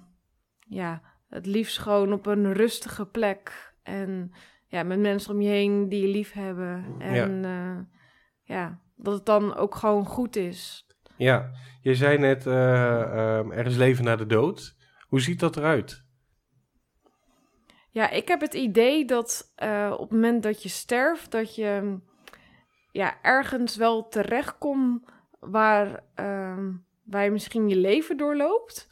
ja, 0.60 1.02
het 1.30 1.46
liefst 1.46 1.78
gewoon 1.80 2.14
op 2.14 2.26
een 2.26 2.54
rustige 2.54 3.06
plek. 3.06 3.74
En 3.84 4.32
ja, 4.68 4.84
met 4.84 5.00
mensen 5.00 5.34
om 5.34 5.42
je 5.42 5.50
heen 5.50 5.90
die 5.90 6.02
je 6.02 6.08
lief 6.08 6.32
hebben. 6.34 6.86
En 7.00 7.42
ja, 7.44 7.86
ja 8.44 8.80
dat 8.96 9.14
het 9.14 9.26
dan 9.26 9.56
ook 9.56 9.76
gewoon 9.76 10.06
goed 10.06 10.36
is. 10.36 10.86
Ja, 11.22 11.52
je 11.82 11.96
zei 11.96 12.18
net, 12.18 12.48
ehm, 12.48 13.52
er 13.52 13.66
is 13.66 13.76
leven 13.76 14.04
na 14.04 14.16
de 14.16 14.26
dood. 14.26 14.76
Hoe 15.08 15.22
ziet 15.22 15.40
dat 15.40 15.58
eruit? 15.58 16.04
Ja, 17.90 18.10
ik 18.10 18.28
heb 18.28 18.42
het 18.42 18.54
idee 18.54 19.06
dat 19.06 19.52
eh, 19.56 19.92
op 19.94 20.00
het 20.00 20.12
moment 20.12 20.44
dat 20.44 20.64
je 20.64 20.70
sterft, 20.70 21.32
dat 21.32 21.56
je 21.56 21.98
ja, 22.92 23.22
ergens 23.22 23.76
wel 23.76 24.08
terechtkomt 24.08 25.06
waar, 25.40 26.04
ehm, 26.16 26.72
waar 27.04 27.24
je 27.24 27.32
misschien 27.32 27.70
je 27.70 27.78
leven 27.78 28.18
doorloopt. 28.18 28.90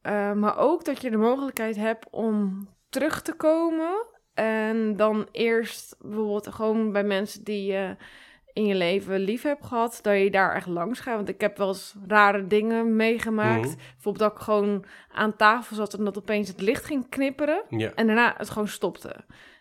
Eh, 0.00 0.32
maar 0.32 0.58
ook 0.58 0.84
dat 0.84 1.00
je 1.00 1.10
de 1.10 1.16
mogelijkheid 1.16 1.76
hebt 1.76 2.10
om 2.10 2.68
terug 2.88 3.22
te 3.22 3.34
komen. 3.34 4.06
En 4.34 4.96
dan 4.96 5.28
eerst 5.30 5.96
bijvoorbeeld 6.00 6.54
gewoon 6.54 6.92
bij 6.92 7.04
mensen 7.04 7.44
die 7.44 7.96
in 8.54 8.66
je 8.66 8.74
leven 8.74 9.18
lief 9.20 9.42
hebt 9.42 9.66
gehad, 9.66 9.98
dat 10.02 10.18
je 10.18 10.30
daar 10.30 10.54
echt 10.54 10.66
langs 10.66 11.00
gaat. 11.00 11.16
Want 11.16 11.28
ik 11.28 11.40
heb 11.40 11.56
wel 11.56 11.68
eens 11.68 11.94
rare 12.06 12.46
dingen 12.46 12.96
meegemaakt. 12.96 13.66
Mhm. 13.68 13.76
Bijvoorbeeld 13.92 14.18
dat 14.18 14.32
ik 14.32 14.38
gewoon 14.38 14.84
aan 15.12 15.36
tafel 15.36 15.76
zat 15.76 15.94
en 15.94 16.04
dat 16.04 16.18
opeens 16.18 16.48
het 16.48 16.60
licht 16.60 16.84
ging 16.84 17.08
knipperen. 17.08 17.62
Ja, 17.68 17.92
En 17.94 18.06
daarna 18.06 18.34
het 18.36 18.50
gewoon 18.50 18.68
stopte. 18.68 19.16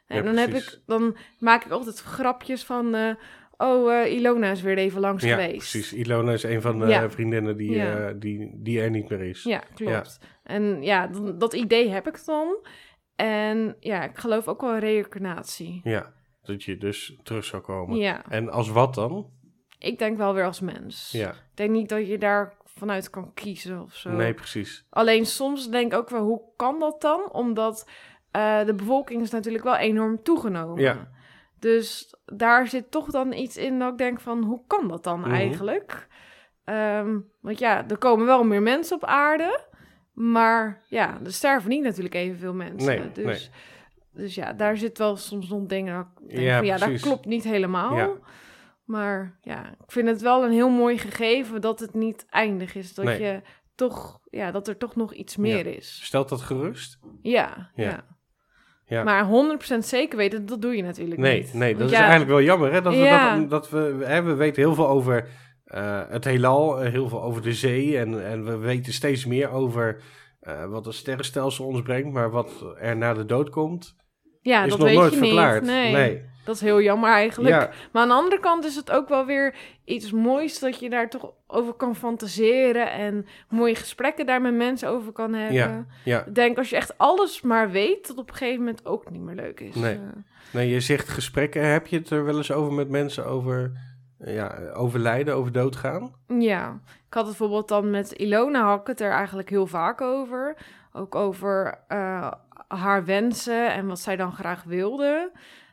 En 0.07 0.17
Ja, 0.17 0.21
dan, 0.21 0.37
heb 0.37 0.49
ik, 0.53 0.79
dan 0.85 1.15
maak 1.39 1.63
ik 1.65 1.71
altijd 1.71 1.99
grapjes 1.99 2.63
van... 2.65 2.95
eh, 2.95 3.09
oh, 3.57 3.93
eh, 4.01 4.13
Ilona 4.13 4.51
is 4.51 4.61
weer 4.61 4.77
even 4.77 4.99
langs 5.01 5.23
ja 5.23 5.29
geweest. 5.29 5.57
precies. 5.71 5.93
Ilona 5.93 6.31
is 6.31 6.43
een 6.43 6.61
van 6.61 6.79
de 6.79 6.87
Ja. 6.87 7.09
vriendinnen 7.09 7.57
die, 7.57 7.81
eh, 7.81 8.13
die, 8.15 8.51
die 8.55 8.81
er 8.81 8.89
niet 8.89 9.09
meer 9.09 9.21
is. 9.21 9.43
Ja, 9.43 9.61
klopt. 9.75 10.19
En 10.43 10.81
ja, 10.83 11.07
dat 11.37 11.53
idee 11.53 11.89
heb 11.89 12.07
ik 12.07 12.25
dan. 12.25 12.67
En 13.15 13.75
ja, 13.79 14.03
ik 14.03 14.17
geloof 14.17 14.47
ook 14.47 14.61
wel 14.61 14.73
in 14.73 14.79
reïncarnatie. 14.79 15.81
Ja, 15.83 16.13
dat 16.43 16.63
je 16.63 16.77
dus 16.77 17.17
terug 17.23 17.45
zou 17.45 17.61
komen. 17.61 17.97
Ja, 17.97 18.23
En 18.29 18.49
als 18.49 18.69
wat 18.69 18.93
dan? 18.95 19.29
ik 19.79 19.99
denk 19.99 20.17
wel 20.17 20.33
weer 20.33 20.45
als 20.45 20.59
mens. 20.59 21.11
Ja, 21.11 21.29
Ik 21.29 21.35
denk 21.53 21.71
niet 21.71 21.89
dat 21.89 22.07
je 22.07 22.17
daar 22.17 22.53
vanuit 22.65 23.09
kan 23.09 23.33
kiezen 23.33 23.81
of 23.81 23.93
zo. 23.95 24.11
nee, 24.11 24.33
precies. 24.33 24.85
Alleen 24.89 25.25
soms 25.25 25.69
denk 25.69 25.91
ik 25.91 25.97
ook 25.99 26.09
wel, 26.09 26.23
hoe 26.23 26.41
kan 26.55 26.79
dat 26.79 27.01
dan? 27.01 27.31
Omdat 27.31 27.89
eh, 28.31 28.65
de 28.65 28.73
bevolking 28.73 29.21
is 29.21 29.29
natuurlijk 29.31 29.63
wel 29.63 29.75
enorm 29.75 30.23
toegenomen. 30.23 30.81
Ja. 30.81 31.11
Dus 31.59 32.15
daar 32.25 32.67
zit 32.67 32.91
toch 32.91 33.09
dan 33.11 33.33
iets 33.33 33.57
in 33.57 33.79
dat 33.79 33.91
ik 33.91 33.97
denk 33.97 34.19
van, 34.21 34.43
hoe 34.43 34.61
kan 34.67 34.87
dat 34.87 35.03
dan 35.03 35.19
Mhm. 35.19 35.31
eigenlijk? 35.31 36.07
Ehm, 36.63 37.19
want 37.41 37.59
ja, 37.59 37.87
er 37.89 37.97
komen 37.97 38.25
wel 38.25 38.43
meer 38.43 38.61
mensen 38.61 38.95
op 38.95 39.03
aarde. 39.05 39.59
Maar 40.13 40.81
ja, 40.87 41.17
er 41.25 41.33
sterven 41.33 41.69
niet 41.69 41.83
natuurlijk 41.83 42.15
evenveel 42.15 42.53
mensen. 42.53 42.99
Nee, 42.99 43.11
dus, 43.11 43.25
nee. 43.25 43.49
Dus 44.13 44.35
ja, 44.35 44.53
daar 44.53 44.77
zit 44.77 44.97
wel 44.97 45.15
soms 45.15 45.49
nog 45.49 45.65
dingen 45.65 46.07
Ja, 46.27 46.57
van, 46.57 46.65
ja, 46.65 46.77
dat 46.77 46.99
klopt 46.99 47.25
niet 47.25 47.43
helemaal. 47.43 47.95
Ja. 47.95 48.09
Maar 48.83 49.37
ja, 49.41 49.69
ik 49.69 49.91
vind 49.91 50.07
het 50.07 50.21
wel 50.21 50.43
een 50.43 50.51
heel 50.51 50.69
mooi 50.69 50.97
gegeven 50.97 51.61
dat 51.61 51.79
het 51.79 51.93
niet 51.93 52.25
eindig 52.29 52.75
is. 52.75 52.93
Dat 52.93 53.05
Nee. 53.05 53.21
je 53.21 53.41
toch, 53.75 54.19
ja, 54.29 54.51
dat 54.51 54.67
er 54.67 54.77
toch 54.77 54.95
nog 54.95 55.13
iets 55.13 55.37
meer 55.37 55.65
is. 55.77 55.99
Stelt 56.05 56.29
dat 56.29 56.41
gerust? 56.41 56.99
Ja, 57.21 57.71
Ja. 57.75 57.83
ja. 57.89 58.11
Ja. 58.85 59.03
Maar 59.03 59.25
100% 59.25 59.77
zeker 59.85 60.17
weten, 60.17 60.45
dat 60.45 60.61
doe 60.61 60.75
je 60.75 60.83
natuurlijk 60.83 61.19
Nee, 61.19 61.41
niet. 61.41 61.53
nee, 61.53 61.69
dat 61.71 61.79
Want 61.79 61.91
is 61.91 61.97
eigenlijk 61.97 62.29
wel 62.29 62.41
jammer. 62.41 62.71
Hè? 62.71 62.81
Dat 62.81 62.93
we, 62.93 63.35
dat, 63.39 63.49
dat 63.49 63.69
we, 63.69 64.03
hè, 64.05 64.21
we 64.21 64.33
weten 64.33 64.61
heel 64.61 64.73
veel 64.73 64.87
over 64.87 65.27
eh, 65.65 66.01
het 66.09 66.23
heelal, 66.23 66.81
eh, 66.81 66.91
heel 66.91 67.09
veel 67.09 67.23
over 67.23 67.41
de 67.41 67.53
zee. 67.53 67.97
En, 67.97 68.25
en 68.25 68.45
we 68.45 68.57
weten 68.57 68.93
steeds 68.93 69.25
meer 69.25 69.49
over 69.49 70.01
eh, 70.39 70.65
wat 70.65 70.85
het 70.85 70.95
sterrenstelsel 70.95 71.65
ons 71.65 71.81
brengt. 71.81 72.11
Maar 72.13 72.31
wat 72.31 72.65
er 72.79 72.97
na 72.97 73.13
de 73.13 73.25
dood 73.25 73.49
komt, 73.49 73.95
Ja, 74.43 74.63
is 74.63 74.69
dat 74.69 74.79
nog 74.79 74.87
weet 74.87 74.97
nooit 74.97 75.13
je 75.13 75.17
verklaard. 75.17 75.61
niet. 75.61 75.71
Nee, 75.71 75.91
nee. 75.91 76.21
dat 76.45 76.55
is 76.55 76.61
heel 76.61 76.81
jammer 76.81 77.09
eigenlijk. 77.09 77.55
Ja, 77.55 77.69
Maar 77.91 78.01
aan 78.01 78.07
de 78.07 78.13
andere 78.13 78.39
kant 78.39 78.65
is 78.65 78.75
het 78.75 78.91
ook 78.91 79.09
wel 79.09 79.25
weer 79.25 79.55
iets 79.85 80.11
moois 80.11 80.59
dat 80.59 80.79
je 80.79 80.89
daar 80.89 81.09
toch 81.09 81.31
over 81.47 81.73
kan 81.73 81.95
fantaseren 81.95 82.91
en 82.91 83.25
mooie 83.49 83.75
gesprekken 83.75 84.25
daar 84.25 84.41
met 84.41 84.53
mensen 84.53 84.89
over 84.89 85.11
kan 85.11 85.33
hebben. 85.33 85.55
Ja. 85.55 85.85
ja. 86.03 86.25
Ik 86.25 86.35
denk 86.35 86.57
als 86.57 86.69
je 86.69 86.75
echt 86.75 86.97
alles 86.97 87.41
maar 87.41 87.71
weet, 87.71 88.07
dat 88.07 88.17
op 88.17 88.29
een 88.29 88.35
gegeven 88.35 88.59
moment 88.59 88.85
ook 88.85 89.11
niet 89.11 89.21
meer 89.21 89.35
leuk 89.35 89.59
is. 89.59 89.75
Nee. 89.75 89.93
Eh, 89.93 89.99
Nee, 90.53 90.69
je 90.69 90.79
zegt 90.79 91.09
gesprekken. 91.09 91.65
Heb 91.71 91.87
je 91.87 91.97
het 91.97 92.09
er 92.09 92.25
wel 92.25 92.37
eens 92.37 92.51
over 92.51 92.73
met 92.73 92.89
mensen 92.89 93.25
over 93.25 93.71
ja, 94.25 94.57
overlijden, 94.73 95.35
over 95.35 95.51
doodgaan? 95.51 96.13
Ja, 96.27 96.79
ik 96.85 97.13
had 97.13 97.27
het 97.27 97.37
bijvoorbeeld 97.37 97.67
dan 97.67 97.89
met 97.89 98.11
Ilona 98.11 98.65
had 98.65 98.79
ik 98.79 98.87
het 98.87 99.01
er 99.01 99.11
eigenlijk 99.11 99.49
heel 99.49 99.67
vaak 99.67 100.01
over. 100.01 100.55
Ook 100.95 101.15
over 101.15 101.83
eh, 101.87 102.31
haar 102.67 103.05
wensen 103.05 103.73
en 103.73 103.87
wat 103.87 103.99
zij 103.99 104.15
dan 104.15 104.31
graag 104.33 104.63
wilde. 104.63 105.31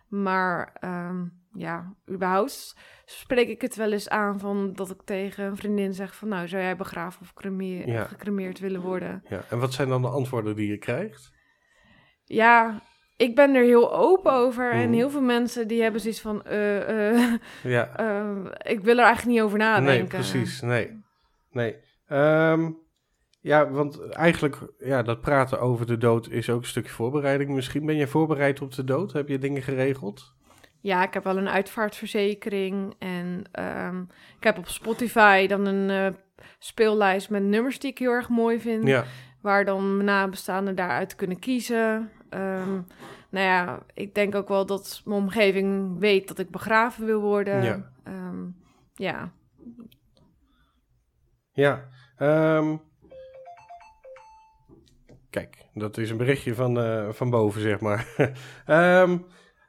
Maar 0.08 0.76
ehm, 0.80 1.24
ja, 1.52 1.94
überhaupt 2.10 2.76
spreek 3.04 3.48
ik 3.48 3.60
het 3.60 3.76
wel 3.76 3.92
eens 3.92 4.08
aan 4.08 4.38
van 4.38 4.72
dat 4.72 4.90
ik 4.90 5.02
tegen 5.04 5.44
een 5.44 5.56
vriendin 5.56 5.92
zeg 5.94 6.14
van... 6.16 6.28
nou, 6.28 6.48
zou 6.48 6.62
jij 6.62 6.76
begraven 6.76 7.20
of 7.22 7.32
creme- 7.34 7.86
Ja. 7.86 8.04
gecremeerd 8.04 8.58
willen 8.58 8.80
worden? 8.80 9.22
Ja. 9.28 9.40
En 9.50 9.58
wat 9.58 9.72
zijn 9.72 9.88
dan 9.88 10.02
de 10.02 10.08
antwoorden 10.08 10.56
die 10.56 10.68
je 10.70 10.78
krijgt? 10.78 11.32
Ja, 12.24 12.80
ik 13.16 13.34
ben 13.34 13.54
er 13.54 13.62
heel 13.62 13.94
open 13.94 14.32
over. 14.32 14.70
En 14.72 14.84
Mhm. 14.88 14.92
heel 14.92 15.10
veel 15.10 15.22
mensen 15.22 15.68
die 15.68 15.82
hebben 15.82 16.00
zoiets 16.00 16.20
van... 16.20 16.42
eh, 16.44 17.08
eh, 17.12 17.34
Ja, 17.62 17.90
ik 18.74 18.80
wil 18.80 18.98
er 18.98 19.04
eigenlijk 19.04 19.36
niet 19.36 19.40
over 19.44 19.58
nadenken. 19.58 19.94
nee, 19.94 20.04
precies. 20.04 20.60
Nee. 20.60 21.02
nee. 21.50 21.76
Ehm, 22.06 22.70
ja, 23.40 23.70
want 23.70 24.08
eigenlijk, 24.08 24.58
ja, 24.78 25.02
dat 25.02 25.20
praten 25.20 25.60
over 25.60 25.86
de 25.86 25.98
dood 25.98 26.28
is 26.28 26.50
ook 26.50 26.60
een 26.60 26.66
stukje 26.66 26.92
voorbereiding. 26.92 27.50
Misschien 27.50 27.86
ben 27.86 27.96
je 27.96 28.06
voorbereid 28.06 28.60
op 28.60 28.74
de 28.74 28.84
dood? 28.84 29.12
Heb 29.12 29.28
je 29.28 29.38
dingen 29.38 29.62
geregeld? 29.62 30.34
Ja, 30.80 31.02
ik 31.02 31.14
heb 31.14 31.24
wel 31.24 31.36
een 31.36 31.48
uitvaartverzekering. 31.48 32.94
En 32.98 33.44
ehm, 33.52 34.00
ik 34.36 34.44
heb 34.44 34.58
op 34.58 34.68
Spotify 34.68 35.46
dan 35.46 35.66
een 35.66 35.90
eh, 35.90 36.20
speellijst 36.58 37.30
met 37.30 37.42
nummers 37.42 37.78
die 37.78 37.90
ik 37.90 37.98
heel 37.98 38.12
erg 38.12 38.28
mooi 38.28 38.60
vind. 38.60 38.86
Ja, 38.86 39.04
Waar 39.40 39.64
dan 39.64 39.94
mijn 39.94 40.06
nabestaanden 40.06 40.76
daaruit 40.76 41.14
kunnen 41.14 41.38
kiezen. 41.38 42.10
Ehm, 42.28 42.72
nou 43.30 43.46
ja, 43.46 43.82
ik 43.94 44.14
denk 44.14 44.34
ook 44.34 44.48
wel 44.48 44.66
dat 44.66 45.02
mijn 45.04 45.20
omgeving 45.20 45.98
weet 45.98 46.28
dat 46.28 46.38
ik 46.38 46.50
begraven 46.50 47.06
wil 47.06 47.20
worden. 47.20 47.62
Ja. 47.62 47.90
Ehm, 48.04 48.46
ja. 48.94 49.32
ja. 51.52 51.88
Ehm, 55.30 55.44
kijk, 55.44 55.66
dat 55.74 55.98
is 55.98 56.10
een 56.10 56.16
berichtje 56.16 56.54
van, 56.54 56.80
eh, 56.80 57.08
van 57.10 57.30
boven, 57.30 57.60
zeg 57.60 57.80
maar. 57.80 58.06
Ehm, 58.66 59.18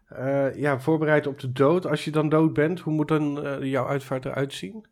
eh, 0.08 0.56
ja, 0.56 0.80
voorbereid 0.80 1.28
op 1.28 1.40
de 1.40 1.52
dood. 1.52 1.86
Als 1.86 2.06
je 2.06 2.12
dan 2.12 2.30
dood 2.30 2.54
bent, 2.54 2.80
hoe 2.80 2.94
moet 2.94 3.08
dan 3.08 3.46
eh, 3.46 3.64
jouw 3.64 3.88
uitvaart 3.88 4.26
eruit 4.26 4.54
zien? 4.54 4.88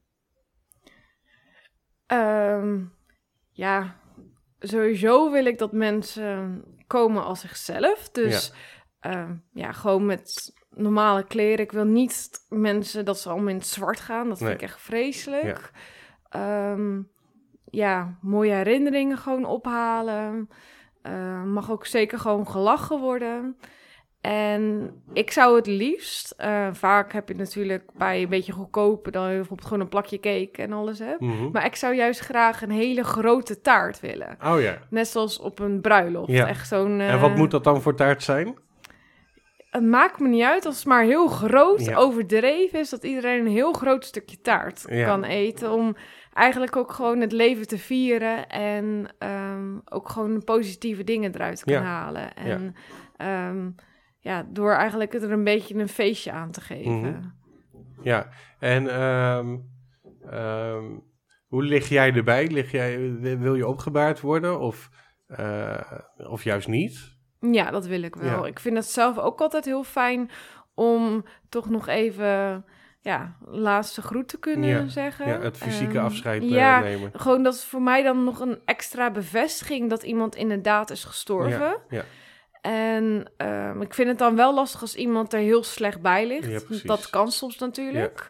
Ehm, 2.06 2.84
ja, 3.52 3.96
sowieso 4.60 5.32
wil 5.32 5.46
ik 5.46 5.58
dat 5.58 5.72
mensen 5.72 6.64
komen 6.88 7.24
als 7.24 7.40
zichzelf. 7.40 8.10
Dus 8.10 8.54
ja, 9.02 9.42
ja 9.54 9.72
gewoon 9.72 10.06
met 10.06 10.54
normale 10.70 11.24
kleren. 11.24 11.66
Ik 11.66 11.72
wil 11.72 11.86
niet 11.86 12.30
mensen 12.50 13.06
dat 13.06 13.20
ze 13.20 13.30
allemaal 13.30 13.50
in 13.50 13.56
het 13.56 13.68
zwart 13.68 14.00
gaan. 14.00 14.30
Dat 14.30 14.38
vind 14.38 14.50
ik 14.50 14.62
echt 14.62 14.82
vreselijk. 14.82 15.72
Ja, 16.30 16.76
ja 17.72 18.18
mooie 18.22 18.54
herinneringen 18.54 19.18
gewoon 19.18 19.46
ophalen. 19.46 20.50
Uh, 21.04 21.44
mag 21.44 21.72
ook 21.72 21.86
zeker 21.86 22.20
gewoon 22.20 22.48
gelachen 22.48 23.00
worden. 23.00 23.58
En 24.22 24.92
ik 25.14 25.32
zou 25.32 25.56
het 25.56 25.68
liefst, 25.68 26.36
uh, 26.40 26.68
vaak 26.72 27.14
heb 27.14 27.28
je 27.28 27.36
natuurlijk 27.36 27.90
bij 27.98 28.22
een 28.22 28.30
beetje 28.30 28.52
goedkoper 28.52 29.12
dan 29.12 29.30
je 29.30 29.36
bijvoorbeeld 29.36 29.68
gewoon 29.68 29.84
een 29.84 29.90
plakje 29.90 30.20
cake 30.20 30.52
en 30.62 30.74
alles 30.74 31.00
hebt. 31.00 31.20
Mhm. 31.20 31.52
Maar 31.52 31.66
ik 31.66 31.76
zou 31.76 31.96
juist 31.96 32.20
graag 32.20 32.62
een 32.62 32.72
hele 32.72 33.04
grote 33.04 33.62
taart 33.62 34.00
willen. 34.00 34.38
Oh 34.46 34.62
ja. 34.62 34.78
Net 34.90 35.08
zoals 35.08 35.40
op 35.40 35.60
een 35.60 35.82
bruiloft. 35.82 36.32
Ja. 36.32 36.48
Echt 36.48 36.68
zo'n. 36.68 37.00
En 37.00 37.20
wat 37.20 37.30
eh, 37.30 37.36
moet 37.36 37.52
dat 37.52 37.64
dan 37.64 37.82
voor 37.82 37.96
taart 37.96 38.24
zijn? 38.24 38.58
Het 39.70 39.84
maakt 39.84 40.20
me 40.20 40.28
niet 40.28 40.44
uit 40.44 40.66
als 40.66 40.76
het 40.76 40.86
maar 40.86 41.04
heel 41.04 41.28
groot 41.28 41.86
Ja. 41.86 41.96
overdreven 41.96 42.80
is 42.80 42.90
dat 42.90 43.04
iedereen 43.04 43.40
een 43.40 43.52
heel 43.52 43.74
groot 43.74 44.06
stukje 44.06 44.42
taart 44.42 44.84
Ja. 44.88 45.06
kan 45.06 45.24
eten. 45.24 45.72
Om 45.72 45.96
eigenlijk 46.40 46.76
ook 46.76 46.92
gewoon 46.92 47.20
het 47.22 47.32
leven 47.32 47.68
te 47.68 47.78
vieren 47.78 48.50
en 48.50 49.08
ehm, 49.18 49.78
ook 49.86 50.10
gewoon 50.10 50.44
positieve 50.44 51.04
dingen 51.04 51.36
eruit 51.36 51.62
Ja. 51.66 51.82
halen. 51.82 52.34
En 52.36 52.76
ja. 53.18 53.54
ja, 54.20 54.46
door 54.50 54.72
eigenlijk 54.72 55.14
er 55.14 55.32
een 55.32 55.44
beetje 55.44 55.76
een 55.76 55.90
feestje 55.90 56.32
aan 56.32 56.52
te 56.52 56.62
geven. 56.62 57.00
Mhm. 57.00 57.22
Ja, 58.02 58.30
en 58.60 58.88
ehm, 58.88 59.58
ehm, 60.30 60.86
hoe 61.48 61.64
lig 61.64 61.90
jij 61.90 62.14
erbij? 62.14 62.48
Lig 62.48 62.72
jij, 62.72 63.20
wil 63.20 63.56
je 63.56 63.68
opgebaard 63.68 64.22
worden 64.22 64.60
of, 64.60 64.90
eh, 65.28 65.92
of 66.18 66.44
juist 66.44 66.68
niet? 66.68 67.18
Ja, 67.40 67.72
dat 67.72 67.88
wil 67.88 68.02
ik 68.04 68.16
wel. 68.16 68.42
Ja. 68.44 68.46
Ik 68.46 68.60
vind 68.60 68.76
het 68.76 68.86
zelf 68.86 69.18
ook 69.18 69.42
altijd 69.42 69.66
heel 69.66 69.84
fijn 69.84 70.30
om 70.74 71.26
toch 71.50 71.70
nog 71.70 71.88
even 71.88 72.66
ja, 73.02 73.36
laatste 73.46 74.02
groet 74.02 74.28
te 74.28 74.40
kunnen 74.40 74.70
Ja. 74.70 74.88
zeggen. 74.88 75.28
Ja, 75.28 75.40
het 75.40 75.58
fysieke 75.58 75.98
Ehm, 75.98 76.06
afscheid 76.06 76.42
eh, 76.42 76.50
ja, 76.50 76.80
nemen. 76.80 77.12
Gewoon 77.14 77.44
dat 77.44 77.54
is 77.54 77.64
voor 77.64 77.82
mij 77.82 78.04
dan 78.04 78.24
nog 78.24 78.40
een 78.40 78.60
extra 78.66 79.12
bevestiging 79.12 79.90
dat 79.90 80.04
iemand 80.04 80.36
inderdaad 80.36 80.90
is 80.90 81.04
gestorven. 81.04 81.60
Ja, 81.60 81.78
ja. 81.90 82.04
En 82.62 83.32
ehm, 83.38 83.82
ik 83.82 83.94
vind 83.94 84.08
het 84.10 84.18
dan 84.18 84.36
wel 84.36 84.54
lastig 84.54 84.82
als 84.82 84.96
iemand 84.96 85.34
er 85.34 85.40
heel 85.40 85.64
slecht 85.64 86.02
bij 86.02 86.28
ligt. 86.28 86.88
Dat 86.88 87.10
kan 87.10 87.32
soms 87.32 87.58
natuurlijk. 87.58 88.30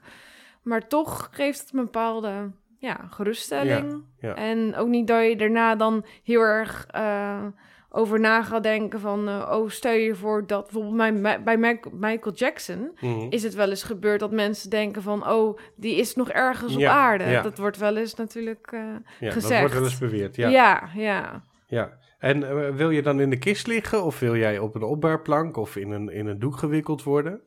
Maar 0.62 0.88
toch 0.88 1.30
geeft 1.32 1.60
het 1.60 1.74
een 1.74 1.84
bepaalde 1.84 2.52
ja, 2.78 3.08
geruststelling. 3.10 4.04
En 4.20 4.76
ook 4.76 4.88
niet 4.88 5.08
dat 5.08 5.24
je 5.24 5.36
daarna 5.36 5.76
dan 5.76 6.06
heel 6.24 6.42
erg 6.42 6.86
eh, 6.88 7.46
over 7.90 8.20
na 8.20 8.44
gaat 8.44 8.64
denken 8.64 9.00
van... 9.00 9.28
eh, 9.28 9.52
oh, 9.54 9.70
stel 9.70 9.92
je 9.94 10.16
voor 10.16 10.48
dat 10.48 10.64
bijvoorbeeld 10.72 11.22
bij, 11.22 11.44
bij 11.44 11.58
Michael- 11.92 12.36
Jackson... 12.36 12.92
Mhm. 13.00 13.26
is 13.30 13.44
het 13.44 13.54
wel 13.54 13.70
eens 13.70 13.84
gebeurd 13.84 14.20
dat 14.20 14.32
mensen 14.32 14.70
denken 14.70 15.02
van... 15.02 15.28
oh, 15.30 15.58
die 15.76 15.96
is 15.96 16.16
nog 16.16 16.30
ergens 16.30 16.76
op 16.76 16.84
aarde. 16.84 17.24
ja. 17.24 17.42
Dat 17.42 17.58
wordt 17.58 17.78
wel 17.78 17.98
eens 17.98 18.16
natuurlijk 18.16 18.68
eh, 18.72 18.80
ja, 18.80 19.00
dat 19.20 19.34
gezegd. 19.34 19.60
wordt 19.60 19.74
wel 19.76 19.84
eens 19.84 19.98
beweerd. 19.98 20.36
Ja, 20.36 20.50
ja. 20.50 20.90
ja, 20.96 21.44
ja. 21.68 21.98
En 22.20 22.44
eh, 22.50 22.76
wil 22.76 22.90
je 22.90 23.02
dan 23.02 23.20
in 23.20 23.30
de 23.30 23.38
kist 23.40 23.68
liggen 23.68 24.04
of 24.04 24.20
wil 24.20 24.36
jij 24.36 24.60
op 24.60 24.76
een 24.76 24.84
opbaarplank 24.84 25.58
of 25.58 25.76
in 25.76 25.92
een, 25.92 26.10
in 26.10 26.28
een 26.28 26.40
doek 26.40 26.58
gewikkeld 26.58 27.04
worden? 27.04 27.42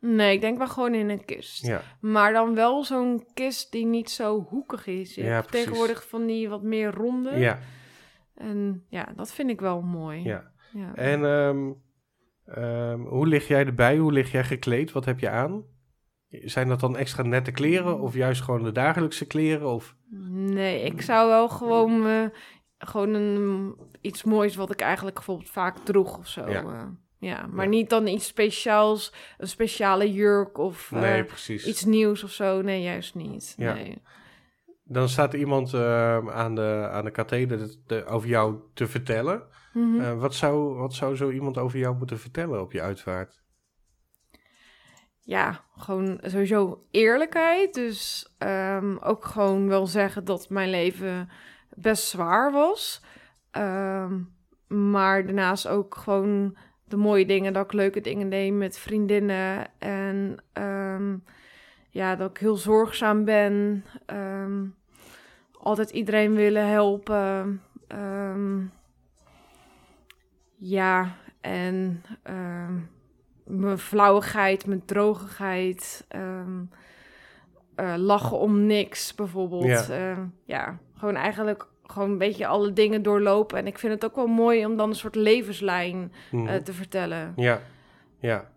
Nee, 0.00 0.34
ik 0.34 0.40
denk 0.40 0.58
wel 0.58 0.68
gewoon 0.68 0.94
in 0.94 1.08
een 1.10 1.24
kist. 1.24 1.66
Ja, 1.66 1.82
Maar 2.00 2.32
dan 2.32 2.54
wel 2.54 2.84
zo'n 2.84 3.24
kist 3.34 3.72
die 3.72 3.86
niet 3.86 4.10
zo 4.10 4.46
hoekig 4.50 4.86
is. 4.86 5.14
Je 5.14 5.22
Ja, 5.22 5.28
hebt 5.28 5.50
tegenwoordig 5.50 6.08
van 6.08 6.26
die 6.26 6.48
wat 6.48 6.62
meer 6.62 6.90
ronde. 6.94 7.30
ja, 7.38 7.58
En 8.38 8.84
ja, 8.88 9.12
dat 9.16 9.32
vind 9.32 9.50
ik 9.50 9.60
wel 9.60 9.80
mooi. 9.82 10.22
ja. 10.22 10.50
Ja. 10.72 10.94
En 10.94 11.24
ehm, 11.24 11.72
ehm, 12.44 13.00
hoe 13.00 13.26
lig 13.26 13.48
jij 13.48 13.66
erbij? 13.66 13.96
Hoe 13.96 14.12
lig 14.12 14.32
jij 14.32 14.44
gekleed? 14.44 14.92
Wat 14.92 15.04
heb 15.04 15.18
je 15.20 15.30
aan? 15.30 15.64
Zijn 16.30 16.68
dat 16.68 16.80
dan 16.80 16.96
extra 16.96 17.22
nette 17.22 17.50
kleren 17.50 18.00
of 18.00 18.14
juist 18.14 18.40
gewoon 18.42 18.62
de 18.62 18.72
dagelijkse 18.72 19.26
kleren? 19.26 19.68
Of... 19.74 19.96
Nee, 20.30 20.82
ik 20.82 21.02
zou 21.02 21.28
wel 21.28 21.48
gewoon, 21.48 22.06
eh, 22.06 22.24
gewoon 22.78 23.14
een, 23.14 23.74
iets 24.00 24.24
moois 24.24 24.56
wat 24.56 24.70
ik 24.72 24.80
eigenlijk 24.80 25.16
bijvoorbeeld 25.16 25.50
vaak 25.50 25.78
droeg 25.78 26.18
of 26.18 26.26
zo. 26.28 26.50
Ja. 26.50 26.62
eh. 26.62 26.86
Ja, 27.20 27.46
maar 27.46 27.64
Ja. 27.64 27.70
niet 27.70 27.90
dan 27.90 28.06
iets 28.06 28.26
speciaals, 28.26 29.12
een 29.38 29.48
speciale 29.48 30.12
jurk 30.12 30.58
of 30.58 30.92
eh, 30.92 31.00
Nee, 31.00 31.24
precies. 31.24 31.66
iets 31.66 31.84
nieuws 31.84 32.24
of 32.24 32.30
zo. 32.30 32.62
Nee, 32.62 32.82
juist 32.82 33.14
niet. 33.14 33.54
Ja. 33.56 33.74
Nee. 33.74 34.02
Dan 34.88 35.08
staat 35.08 35.32
er 35.32 35.38
iemand 35.38 35.74
eh, 35.74 36.28
aan 36.28 36.54
de, 36.54 36.88
aan 36.92 37.04
de 37.04 37.10
katheder 37.10 37.58
de- 37.58 37.78
de- 37.86 38.04
over 38.04 38.28
jou 38.28 38.56
te 38.74 38.86
vertellen. 38.86 39.42
Mhm. 39.72 40.00
Eh, 40.00 40.18
wat, 40.20 40.34
zou, 40.34 40.74
wat 40.74 40.94
zou 40.94 41.16
zo 41.16 41.30
iemand 41.30 41.58
over 41.58 41.78
jou 41.78 41.96
moeten 41.96 42.18
vertellen 42.18 42.60
op 42.60 42.72
je 42.72 42.82
uitvaart? 42.82 43.40
ja, 45.20 45.64
gewoon 45.76 46.18
sowieso 46.22 46.84
eerlijkheid. 46.90 47.74
Dus 47.74 48.28
ehm, 48.38 48.96
ook 49.00 49.24
gewoon 49.24 49.68
wel 49.68 49.86
zeggen 49.86 50.24
dat 50.24 50.48
mijn 50.50 50.70
leven 50.70 51.28
best 51.76 52.04
zwaar 52.08 52.52
was. 52.52 53.02
Ehm, 53.50 54.18
maar 54.66 55.24
daarnaast 55.26 55.68
ook 55.68 55.94
gewoon 55.94 56.56
de 56.84 56.96
mooie 56.96 57.26
dingen, 57.26 57.52
dat 57.52 57.64
ik 57.64 57.72
leuke 57.72 58.00
dingen 58.00 58.28
deed 58.30 58.52
met 58.52 58.78
vriendinnen. 58.78 59.66
En 59.78 60.36
ehm, 60.52 61.16
ja, 61.90 62.16
dat 62.16 62.30
ik 62.30 62.38
heel 62.38 62.56
zorgzaam 62.56 63.24
ben. 63.24 63.84
Ehm, 64.06 64.64
altijd 65.58 65.90
iedereen 65.90 66.34
willen 66.34 66.68
helpen. 66.68 67.62
Ehm, 67.88 68.58
ja, 70.56 71.14
en 71.40 72.02
ehm, 72.22 72.74
mijn 73.44 73.78
flauwigheid, 73.78 74.66
mijn 74.66 74.84
drogigheid. 74.84 76.04
ehm, 76.08 76.62
eh, 77.74 77.94
lachen 77.96 78.38
om 78.38 78.66
niks 78.66 79.14
bijvoorbeeld. 79.14 79.64
Ja. 79.64 79.84
Ja. 79.96 80.28
ja, 80.44 80.78
gewoon 80.94 81.14
eigenlijk 81.16 81.66
gewoon 81.86 82.10
een 82.10 82.18
beetje 82.18 82.46
alle 82.46 82.72
dingen 82.72 83.02
doorlopen. 83.02 83.58
En 83.58 83.66
ik 83.66 83.78
vind 83.78 83.92
het 83.92 84.04
ook 84.04 84.16
wel 84.16 84.26
mooi 84.26 84.66
om 84.66 84.76
dan 84.76 84.88
een 84.88 84.94
soort 84.94 85.14
levenslijn 85.14 86.12
Mhm. 86.30 86.46
eh, 86.46 86.54
te 86.56 86.72
vertellen. 86.72 87.32
Ja, 87.36 87.60
ja. 88.18 88.50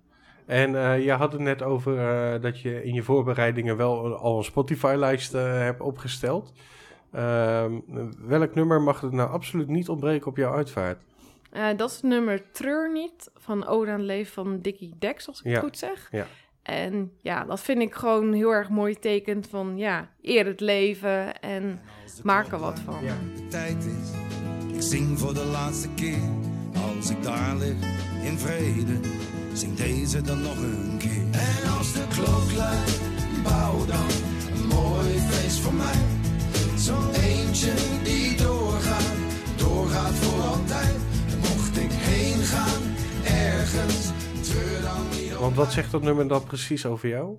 En 0.46 0.75
eh, 0.75 1.03
je 1.05 1.12
had 1.12 1.31
het 1.31 1.41
net 1.41 1.62
over 1.62 1.98
eh, 2.00 2.41
dat 2.41 2.60
je 2.62 2.84
in 2.84 2.93
je 2.93 3.03
voorbereidingen 3.03 3.77
wel 3.77 4.15
al 4.17 4.38
een 4.38 4.43
Spotify-lijst 4.43 5.34
eh, 5.34 5.43
hebt 5.58 5.81
opgesteld. 5.81 6.53
Ehm, 7.12 7.72
welk 8.27 8.56
nummer 8.56 8.82
mag 8.82 9.01
er 9.01 9.13
nou 9.13 9.30
absoluut 9.30 9.68
niet 9.68 9.89
ontbreken 9.89 10.27
op 10.27 10.38
jouw 10.38 10.53
uitvaart? 10.53 11.01
Eh, 11.51 11.68
dat 11.77 11.89
is 11.89 11.96
het 11.96 12.03
nummer 12.06 12.51
Treur 12.51 12.91
niet 12.91 13.30
van 13.36 13.68
het 13.88 14.00
leven 14.00 14.34
van 14.34 14.60
Dickie 14.60 14.94
Dex, 15.00 15.27
als 15.27 15.39
ik 15.39 15.46
Ja, 15.46 15.51
het 15.51 15.60
goed 15.60 15.77
zeg. 15.77 16.08
ja. 16.12 16.25
En 16.62 17.12
ja, 17.22 17.44
dat 17.44 17.60
vind 17.60 17.82
ik 17.82 17.94
gewoon 17.94 18.34
heel 18.34 18.51
erg 18.53 18.70
mooi 18.70 19.00
tekend 19.00 19.48
van 19.48 19.77
ja, 19.77 20.10
eer 20.22 20.46
het 20.46 20.60
leven 20.60 21.39
en 21.41 21.80
maak 22.24 22.51
er 22.51 22.60
wat 22.60 22.80
van. 22.80 23.03
Ja. 23.03 23.13
de 23.36 23.48
tijd 23.48 23.86
is. 23.86 24.12
Ik 24.75 24.82
zing 24.82 25.20
voor 25.20 25.34
de 25.34 25.46
laatste 25.46 25.89
keer. 25.96 26.20
Als 26.96 27.10
ik 27.10 27.24
daar 27.24 27.56
lig 27.56 27.75
in 28.24 28.38
vrede, 28.38 29.00
zing 29.53 29.75
deze 29.75 30.22
dan 30.22 30.41
nog 30.41 30.58
een 30.58 30.98
keer. 30.98 31.24
En 31.32 31.70
als 31.77 31.94
de 31.94 32.03
klok 32.10 32.51
luidt, 32.58 33.01
bouw 33.44 33.86
dan 33.86 34.08
een 34.56 34.68
mooi 34.68 35.08
feest 35.20 35.60
voor 35.60 35.74
mij. 35.74 36.21
Zo'n 36.81 37.13
eentje 37.13 37.73
die 38.03 38.38
doorgaat, 38.38 39.13
doorgaat 39.57 40.13
voor 40.13 40.41
altijd. 40.41 40.95
En 41.31 41.38
mocht 41.38 41.77
ik 41.77 41.91
heen 41.91 42.43
gaan, 42.43 42.81
ergens, 43.23 44.11
treur 44.50 44.81
dan 44.81 45.09
niet 45.09 45.33
op 45.33 45.39
Want 45.39 45.55
wat 45.55 45.71
zegt 45.71 45.91
dat 45.91 46.01
nummer 46.01 46.27
dan 46.27 46.43
precies 46.43 46.85
over 46.85 47.09
jou? 47.09 47.35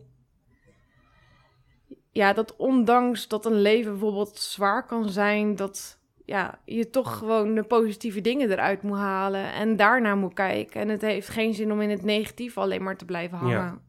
Ja, 2.11 2.33
dat 2.33 2.57
ondanks 2.57 3.29
dat 3.29 3.47
een 3.47 3.61
leven 3.61 3.91
bijvoorbeeld 3.91 4.39
zwaar 4.39 4.87
kan 4.87 5.09
zijn, 5.09 5.57
dat 5.57 5.99
ja, 6.25 6.61
je 6.65 6.91
toch 6.91 7.19
gewoon 7.19 7.55
de 7.55 7.63
positieve 7.63 8.21
dingen 8.21 8.51
eruit 8.51 8.83
moet 8.83 8.99
halen 8.99 9.53
en 9.53 9.77
daarna 9.77 10.15
moet 10.15 10.35
kijken. 10.35 10.81
En 10.81 10.89
het 10.89 11.03
heeft 11.03 11.29
geen 11.29 11.55
zin 11.55 11.73
om 11.73 11.81
in 11.81 11.91
het 11.91 12.03
negatief 12.03 12.59
alleen 12.59 12.83
maar 12.83 12.97
te 12.97 13.05
blijven 13.05 13.39
hangen. 13.39 13.57
Ja, 13.57 13.81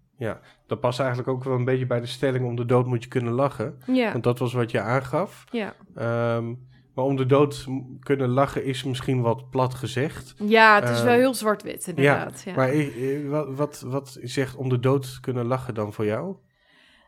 dat 0.67 0.79
past 0.79 0.99
eigenlijk 0.99 1.29
ook 1.29 1.43
wel 1.43 1.55
een 1.55 1.65
beetje 1.65 1.85
bij 1.85 1.99
de 1.99 2.05
stelling 2.05 2.45
om 2.45 2.55
de 2.55 2.65
dood 2.65 2.85
moet 2.85 3.03
je 3.03 3.09
kunnen 3.09 3.33
lachen. 3.33 3.77
Ja, 3.85 4.11
Want 4.11 4.23
dat 4.23 4.39
was 4.39 4.53
wat 4.53 4.71
je 4.71 4.79
aangaf. 4.81 5.43
ja. 5.51 5.73
Ehm, 5.95 6.53
maar 6.95 7.05
om 7.05 7.15
de 7.15 7.25
dood 7.25 7.65
kunnen 7.99 8.29
lachen 8.29 8.63
is 8.65 8.83
misschien 8.83 9.21
wat 9.21 9.49
plat 9.49 9.73
gezegd. 9.73 10.33
ja 10.37 10.75
het 10.79 10.89
is 10.89 11.03
wel 11.03 11.13
heel 11.13 11.33
zwart-wit 11.33 11.87
inderdaad. 11.87 12.41
Ja, 12.45 12.55
Maar 12.55 12.71
wat, 13.29 13.47
wat, 13.55 13.83
wat 13.87 14.17
zegt 14.21 14.55
om 14.55 14.69
de 14.69 14.79
dood 14.79 15.17
kunnen 15.21 15.45
lachen 15.45 15.73
dan 15.73 15.93
voor 15.93 16.05
jou? 16.05 16.35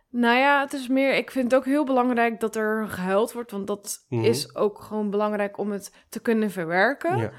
Nou 0.09 0.37
ja, 0.37 0.61
het 0.61 0.73
is 0.73 0.87
meer, 0.87 1.15
ik 1.15 1.31
vind 1.31 1.51
het 1.51 1.59
ook 1.59 1.65
heel 1.65 1.85
belangrijk 1.85 2.39
dat 2.39 2.55
er 2.55 2.87
gehuild 2.87 3.33
wordt, 3.33 3.51
want 3.51 3.67
dat 3.67 4.05
Mhm. 4.09 4.23
is 4.23 4.55
ook 4.55 4.81
gewoon 4.81 5.09
belangrijk 5.09 5.57
om 5.57 5.71
het 5.71 6.05
te 6.09 6.19
kunnen 6.21 6.51
verwerken. 6.51 7.17
Ja, 7.17 7.31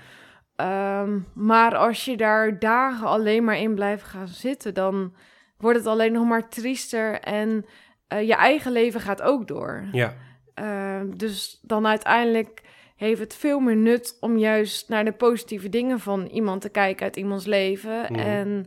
Ehm, 0.57 1.19
maar 1.35 1.75
als 1.77 2.05
je 2.05 2.17
daar 2.17 2.59
dagen 2.59 3.07
alleen 3.07 3.45
maar 3.45 3.59
in 3.59 3.75
blijft 3.75 4.03
gaan 4.05 4.29
zitten, 4.29 4.75
dan 4.75 5.15
wordt 5.59 5.79
het 5.79 5.87
alleen 5.87 6.12
nog 6.12 6.27
maar 6.27 6.49
triester 6.49 7.21
en 7.21 7.66
eh, 8.09 8.27
je 8.27 8.35
eigen 8.35 8.73
leven 8.73 9.01
gaat 9.01 9.23
ook 9.23 9.49
door. 9.49 9.85
ja, 9.92 10.14
Ehm, 10.57 11.11
dus 11.16 11.59
dan 11.62 11.87
uiteindelijk 11.87 12.62
heeft 12.97 13.21
het 13.21 13.35
veel 13.35 13.61
meer 13.61 13.77
nut 13.77 14.16
om 14.21 14.38
juist 14.38 14.88
naar 14.88 15.05
de 15.05 15.12
positieve 15.12 15.69
dingen 15.69 16.01
van 16.01 16.27
iemand 16.27 16.61
te 16.61 16.69
kijken 16.69 17.05
uit 17.05 17.16
iemands 17.16 17.47
leven. 17.47 18.01
Mhm. 18.09 18.14
En 18.14 18.66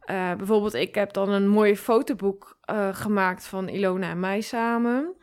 eh, 0.00 0.34
bijvoorbeeld, 0.34 0.74
ik 0.74 0.94
heb 0.94 1.12
dan 1.12 1.28
een 1.28 1.48
mooi 1.48 1.76
fotoboek 1.76 2.58
eh, 2.60 2.88
gemaakt 2.92 3.46
van 3.46 3.68
Ilona 3.68 4.10
en 4.10 4.20
mij 4.20 4.40
samen. 4.40 5.14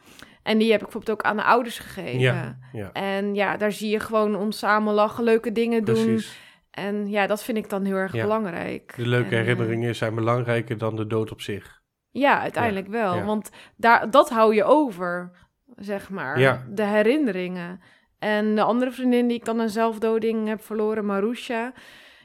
En 0.43 0.57
die 0.57 0.71
heb 0.71 0.79
ik 0.79 0.85
bijvoorbeeld 0.85 1.19
ook 1.19 1.25
aan 1.25 1.37
de 1.37 1.43
ouders 1.43 1.79
gegeven. 1.79 2.19
ja, 2.19 2.57
ja. 2.71 2.89
En 2.93 3.35
ja, 3.35 3.57
daar 3.57 3.71
zie 3.71 3.89
je 3.89 3.99
gewoon 3.99 4.35
ons 4.35 4.57
samen 4.57 4.93
lachen, 4.93 5.23
leuke 5.23 5.51
dingen 5.51 5.85
doen. 5.85 6.05
Precies. 6.05 6.37
En 6.77 7.09
ja, 7.09 7.27
dat 7.27 7.43
vind 7.43 7.57
ik 7.57 7.69
dan 7.69 7.85
heel 7.85 7.95
erg 7.95 8.13
Ja. 8.13 8.21
belangrijk. 8.21 8.93
De 8.95 9.07
leuke 9.07 9.25
En, 9.35 9.41
eh, 9.41 9.45
herinneringen 9.45 9.95
zijn 9.95 10.15
belangrijker 10.15 10.77
dan 10.77 10.95
de 10.95 11.07
dood 11.07 11.31
op 11.31 11.41
zich. 11.41 11.81
ja, 12.11 12.41
uiteindelijk 12.41 12.87
wel. 12.87 13.15
ja. 13.15 13.23
Want 13.25 13.49
daar, 13.75 14.09
dat 14.09 14.29
hou 14.29 14.55
je 14.55 14.63
over, 14.63 15.31
zeg 15.75 16.09
maar. 16.09 16.39
Ja. 16.39 16.65
De 16.69 16.83
herinneringen. 16.83 17.79
En 18.19 18.55
de 18.55 18.61
andere 18.61 18.91
vriendin 18.91 19.27
die 19.27 19.37
ik 19.37 19.45
dan 19.45 19.59
een 19.59 19.69
zelfdoding 19.69 20.47
heb 20.47 20.61
verloren, 20.61 21.05
Marusha. 21.05 21.73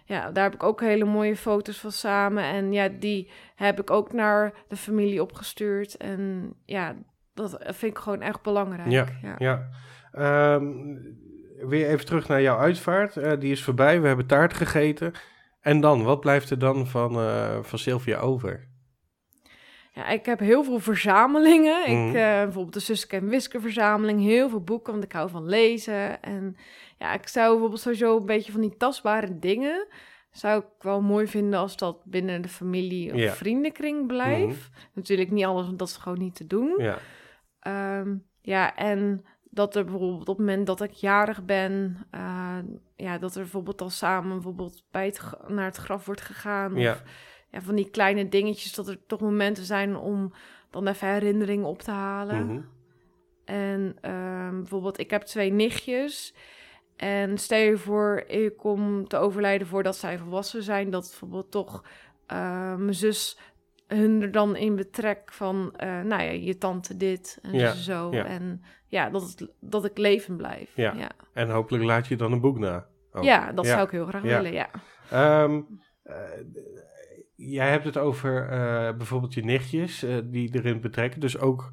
Ja, 0.05 0.31
daar 0.31 0.45
heb 0.45 0.55
ik 0.55 0.63
ook 0.63 0.81
hele 0.81 1.05
mooie 1.05 1.37
foto's 1.37 1.79
van 1.81 1.93
samen. 1.93 2.45
En 2.45 2.73
ja, 2.73 2.89
die 2.89 3.31
heb 3.55 3.81
ik 3.81 3.91
ook 3.91 4.13
naar 4.13 4.53
de 4.69 4.77
familie 4.77 5.23
opgestuurd. 5.23 5.97
En 5.97 6.53
ja, 6.65 6.95
dat 7.35 7.59
vind 7.61 7.93
ik 7.93 7.99
gewoon 7.99 8.21
echt 8.23 8.43
belangrijk. 8.43 8.91
Ja, 8.91 9.07
ja. 9.23 9.35
Ja. 9.39 9.69
Weer 11.69 11.89
even 11.89 12.07
terug 12.07 12.29
naar 12.29 12.43
jouw 12.43 12.59
uitvaart. 12.59 13.17
Eh, 13.17 13.33
die 13.39 13.53
is 13.53 13.63
voorbij, 13.65 14.01
we 14.01 14.07
hebben 14.07 14.27
taart 14.27 14.55
gegeten. 14.55 15.13
En 15.61 15.81
dan, 15.81 16.03
wat 16.05 16.21
blijft 16.21 16.51
er 16.51 16.59
dan 16.59 16.87
van, 16.87 17.17
eh, 17.17 17.59
van 17.63 17.79
Sylvia 17.79 18.19
over? 18.19 18.69
Ja, 19.95 20.09
ik 20.09 20.27
heb 20.27 20.39
heel 20.39 20.65
veel 20.65 20.79
verzamelingen. 20.79 21.81
Mhm. 21.81 22.09
Ik, 22.09 22.15
eh, 22.15 22.43
bijvoorbeeld 22.43 22.73
de 22.75 22.81
Suske 22.81 23.17
en 23.17 23.29
Wiske 23.29 23.61
verzameling, 23.61 24.21
heel 24.21 24.49
veel 24.49 24.63
boeken, 24.63 24.93
want 24.93 25.05
ik 25.05 25.13
hou 25.13 25.31
van 25.31 25.47
lezen. 25.47 26.23
En 26.23 26.57
ja, 26.99 27.13
ik 27.13 27.29
zou 27.29 27.51
bijvoorbeeld 27.51 27.81
sowieso 27.81 28.17
een 28.17 28.27
beetje 28.27 28.53
van 28.53 28.61
die 28.61 28.77
tastbare 28.77 29.39
dingen, 29.39 29.87
zou 30.31 30.61
ik 30.61 30.67
wel 30.79 31.01
mooi 31.03 31.27
vinden 31.27 31.59
als 31.59 31.77
dat 31.77 32.05
binnen 32.05 32.43
de 32.43 32.49
familie 32.49 33.13
of 33.13 33.19
Ja. 33.19 33.33
vriendenkring 33.33 34.07
blijft. 34.07 34.69
Natuurlijk 34.95 35.31
niet 35.31 35.45
alles, 35.45 35.67
want 35.67 35.79
dat 35.79 35.89
is 35.89 35.97
gewoon 35.97 36.19
niet 36.19 36.35
te 36.35 36.47
doen. 36.47 36.75
Ja, 36.79 36.99
Ehm, 37.61 38.15
ja, 38.41 38.77
en 38.77 39.25
dat 39.55 39.77
er 39.77 39.85
bijvoorbeeld 39.85 40.21
op 40.21 40.27
het 40.27 40.47
moment 40.47 40.67
dat 40.67 40.81
ik 40.81 40.91
jarig 40.91 41.45
ben, 41.45 42.07
eh, 42.11 42.59
ja, 42.97 43.19
dat 43.19 43.35
er 43.35 43.41
bijvoorbeeld 43.41 43.81
al 43.81 43.91
samen 43.91 44.33
bijvoorbeeld 44.33 44.85
bij 44.91 45.07
het, 45.07 45.21
naar 45.49 45.65
het 45.65 45.77
graf 45.77 46.07
wordt 46.07 46.21
gegaan. 46.21 46.75
Ja. 46.75 46.93
Of 46.93 47.03
ja, 47.51 47.61
van 47.61 47.75
die 47.75 47.91
kleine 47.91 48.29
dingetjes, 48.29 48.75
dat 48.75 48.89
er 48.89 49.07
toch 49.07 49.21
momenten 49.21 49.65
zijn 49.65 49.97
om 49.97 50.33
dan 50.71 50.87
even 50.87 51.09
herinneringen 51.09 51.67
op 51.67 51.83
te 51.83 51.91
halen. 51.91 52.47
mhm. 52.47 52.61
En 53.45 53.97
ehm, 54.01 54.57
bijvoorbeeld, 54.57 54.99
ik 54.99 55.11
heb 55.11 55.23
twee 55.23 55.53
nichtjes. 55.53 56.35
En 56.97 57.39
stel 57.39 57.59
je 57.59 57.77
voor, 57.77 58.25
ik 58.27 58.57
kom 58.57 59.09
te 59.09 59.17
overlijden 59.17 59.67
voordat 59.67 59.97
zij 59.97 60.19
volwassen 60.19 60.63
zijn, 60.63 60.91
dat 60.91 61.03
bijvoorbeeld 61.09 61.51
toch 61.51 61.85
eh, 62.27 62.77
mijn 62.77 62.95
zus 62.95 63.39
hun 63.97 64.23
er 64.23 64.31
dan 64.33 64.57
in 64.57 64.77
betrek 64.77 65.33
van, 65.33 65.75
eh, 65.77 65.89
nou 65.89 66.23
ja, 66.23 66.31
je 66.31 66.59
tante 66.59 66.97
dit 66.97 67.39
en 67.43 67.53
Ja, 67.55 67.73
zo. 67.73 68.13
ja. 68.13 68.25
En 68.25 68.63
ja, 68.87 69.11
dat, 69.11 69.23
het, 69.23 69.53
dat 69.61 69.85
ik 69.85 69.99
leven 69.99 70.37
blijf. 70.37 70.77
Ja. 70.77 70.93
ja. 70.93 71.11
En 71.33 71.51
hopelijk 71.51 71.85
laat 71.85 72.07
je 72.07 72.17
dan 72.17 72.33
een 72.33 72.41
boek 72.41 72.59
na. 72.59 72.87
ook. 73.13 73.25
Ja, 73.25 73.53
dat 73.53 73.67
zou 73.67 73.83
ik 73.85 73.91
heel 73.91 74.07
graag 74.07 74.23
willen, 74.23 74.53
ja. 74.53 74.71
Ehm, 75.11 75.61
eh, 76.03 76.15
jij 77.35 77.71
hebt 77.71 77.85
het 77.85 77.97
over 77.97 78.49
eh, 78.49 78.97
bijvoorbeeld 78.97 79.35
je 79.35 79.45
nichtjes 79.45 80.07
die 80.25 80.55
erin 80.55 80.81
betrekken. 80.81 81.21
Dus 81.21 81.39
ook 81.39 81.71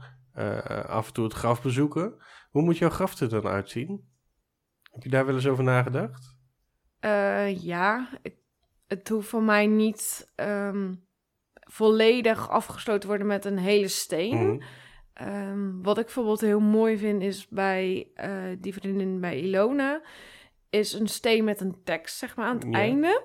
af 0.87 1.07
en 1.07 1.13
toe 1.13 1.23
het 1.23 1.33
graf 1.33 1.61
bezoeken. 1.61 2.13
Hoe 2.49 2.61
moet 2.61 2.77
jouw 2.77 2.89
graf 2.89 3.19
er 3.19 3.29
dan 3.29 3.47
uitzien? 3.47 4.07
Heb 4.91 5.03
je 5.03 5.09
daar 5.09 5.25
wel 5.25 5.35
eens 5.35 5.47
over 5.47 5.63
nagedacht? 5.63 6.37
Ja, 7.61 8.09
ik- 8.21 8.37
het 8.87 9.09
hoeft 9.09 9.27
voor 9.29 9.43
mij 9.43 9.67
niet 9.67 10.31
ehm, 10.35 10.93
volledig 11.71 12.49
afgesloten 12.49 13.07
worden 13.09 13.27
met 13.27 13.45
een 13.45 13.57
hele 13.57 13.87
steen. 13.87 14.47
Mhm. 14.53 14.61
Ehm, 15.13 15.81
wat 15.81 15.97
ik 15.97 16.03
bijvoorbeeld 16.05 16.41
heel 16.41 16.59
mooi 16.59 16.97
vind 16.97 17.21
is 17.21 17.47
bij 17.47 18.07
eh, 18.15 18.31
die 18.59 18.73
vriendin 18.73 19.19
bij 19.19 19.39
Ilona, 19.39 20.01
is 20.69 20.93
een 20.93 21.07
steen 21.07 21.43
met 21.43 21.61
een 21.61 21.75
tekst 21.83 22.17
zeg 22.17 22.35
maar 22.35 22.45
aan 22.45 22.55
het 22.55 22.65
Ja. 22.69 22.71
einde. 22.71 23.21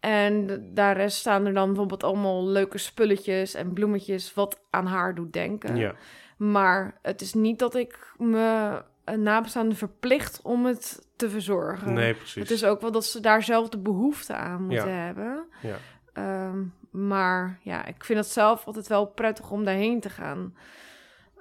En 0.00 0.64
daar 0.74 1.10
staan 1.10 1.46
er 1.46 1.52
dan 1.54 1.66
bijvoorbeeld 1.66 2.02
allemaal 2.04 2.46
leuke 2.46 2.78
spulletjes 2.78 3.54
en 3.54 3.72
bloemetjes... 3.72 4.34
wat 4.34 4.60
aan 4.70 4.86
haar 4.86 5.14
doet 5.14 5.32
denken. 5.32 5.76
Ja, 5.76 5.94
Maar 6.36 6.98
het 7.02 7.20
is 7.20 7.34
niet 7.34 7.58
dat 7.58 7.74
ik 7.74 8.12
me 8.16 8.82
een 9.04 9.22
nabestaande 9.22 9.74
verplicht 9.74 10.40
om 10.42 10.64
het 10.66 11.08
te 11.16 11.30
verzorgen. 11.30 11.92
nee, 11.92 12.14
precies. 12.14 12.34
Het 12.42 12.50
is 12.50 12.64
ook 12.64 12.80
wel 12.80 12.92
dat 12.92 13.04
ze 13.04 13.20
daar 13.20 13.42
zelf 13.42 13.68
de 13.68 13.78
behoefte 13.78 14.34
aan 14.34 14.60
moeten 14.66 14.88
Ja. 14.88 15.04
hebben. 15.04 15.46
Ja. 15.62 15.76
Ehm, 16.12 16.62
maar 16.94 17.58
ja, 17.62 17.86
ik 17.86 18.04
vind 18.04 18.18
het 18.18 18.28
zelf 18.28 18.66
altijd 18.66 18.86
wel 18.86 19.06
prettig 19.06 19.50
om 19.50 19.64
daarheen 19.64 20.00
te 20.00 20.10
gaan. 20.10 20.56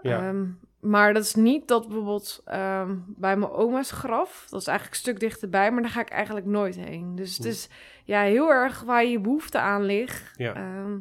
Ja. 0.02 0.28
Ehm, 0.28 0.46
maar 0.80 1.14
dat 1.14 1.24
is 1.24 1.36
niet 1.36 1.68
dat 1.68 1.88
bijvoorbeeld 1.88 2.42
ehm, 2.46 2.96
bij 3.08 3.38
mijn 3.38 3.52
oma's 3.52 3.92
graf, 3.92 4.48
dat 4.50 4.62
is 4.62 4.68
eigenlijk 4.68 4.98
een 4.98 5.04
stuk 5.04 5.20
dichterbij, 5.20 5.72
maar 5.72 5.82
daar 5.82 5.92
ga 5.92 6.02
ik 6.02 6.10
eigenlijk 6.10 6.46
nooit 6.46 6.76
heen. 6.76 7.16
Dus 7.16 7.36
het 7.38 7.46
Hm. 7.46 7.52
is 7.52 7.70
ja, 8.04 8.22
heel 8.22 8.50
erg 8.50 8.82
waar 8.82 9.06
je 9.06 9.20
behoefte 9.20 9.60
aan 9.60 9.84
ligt. 9.84 10.32
Ja. 10.38 10.54
Ehm, 10.56 10.98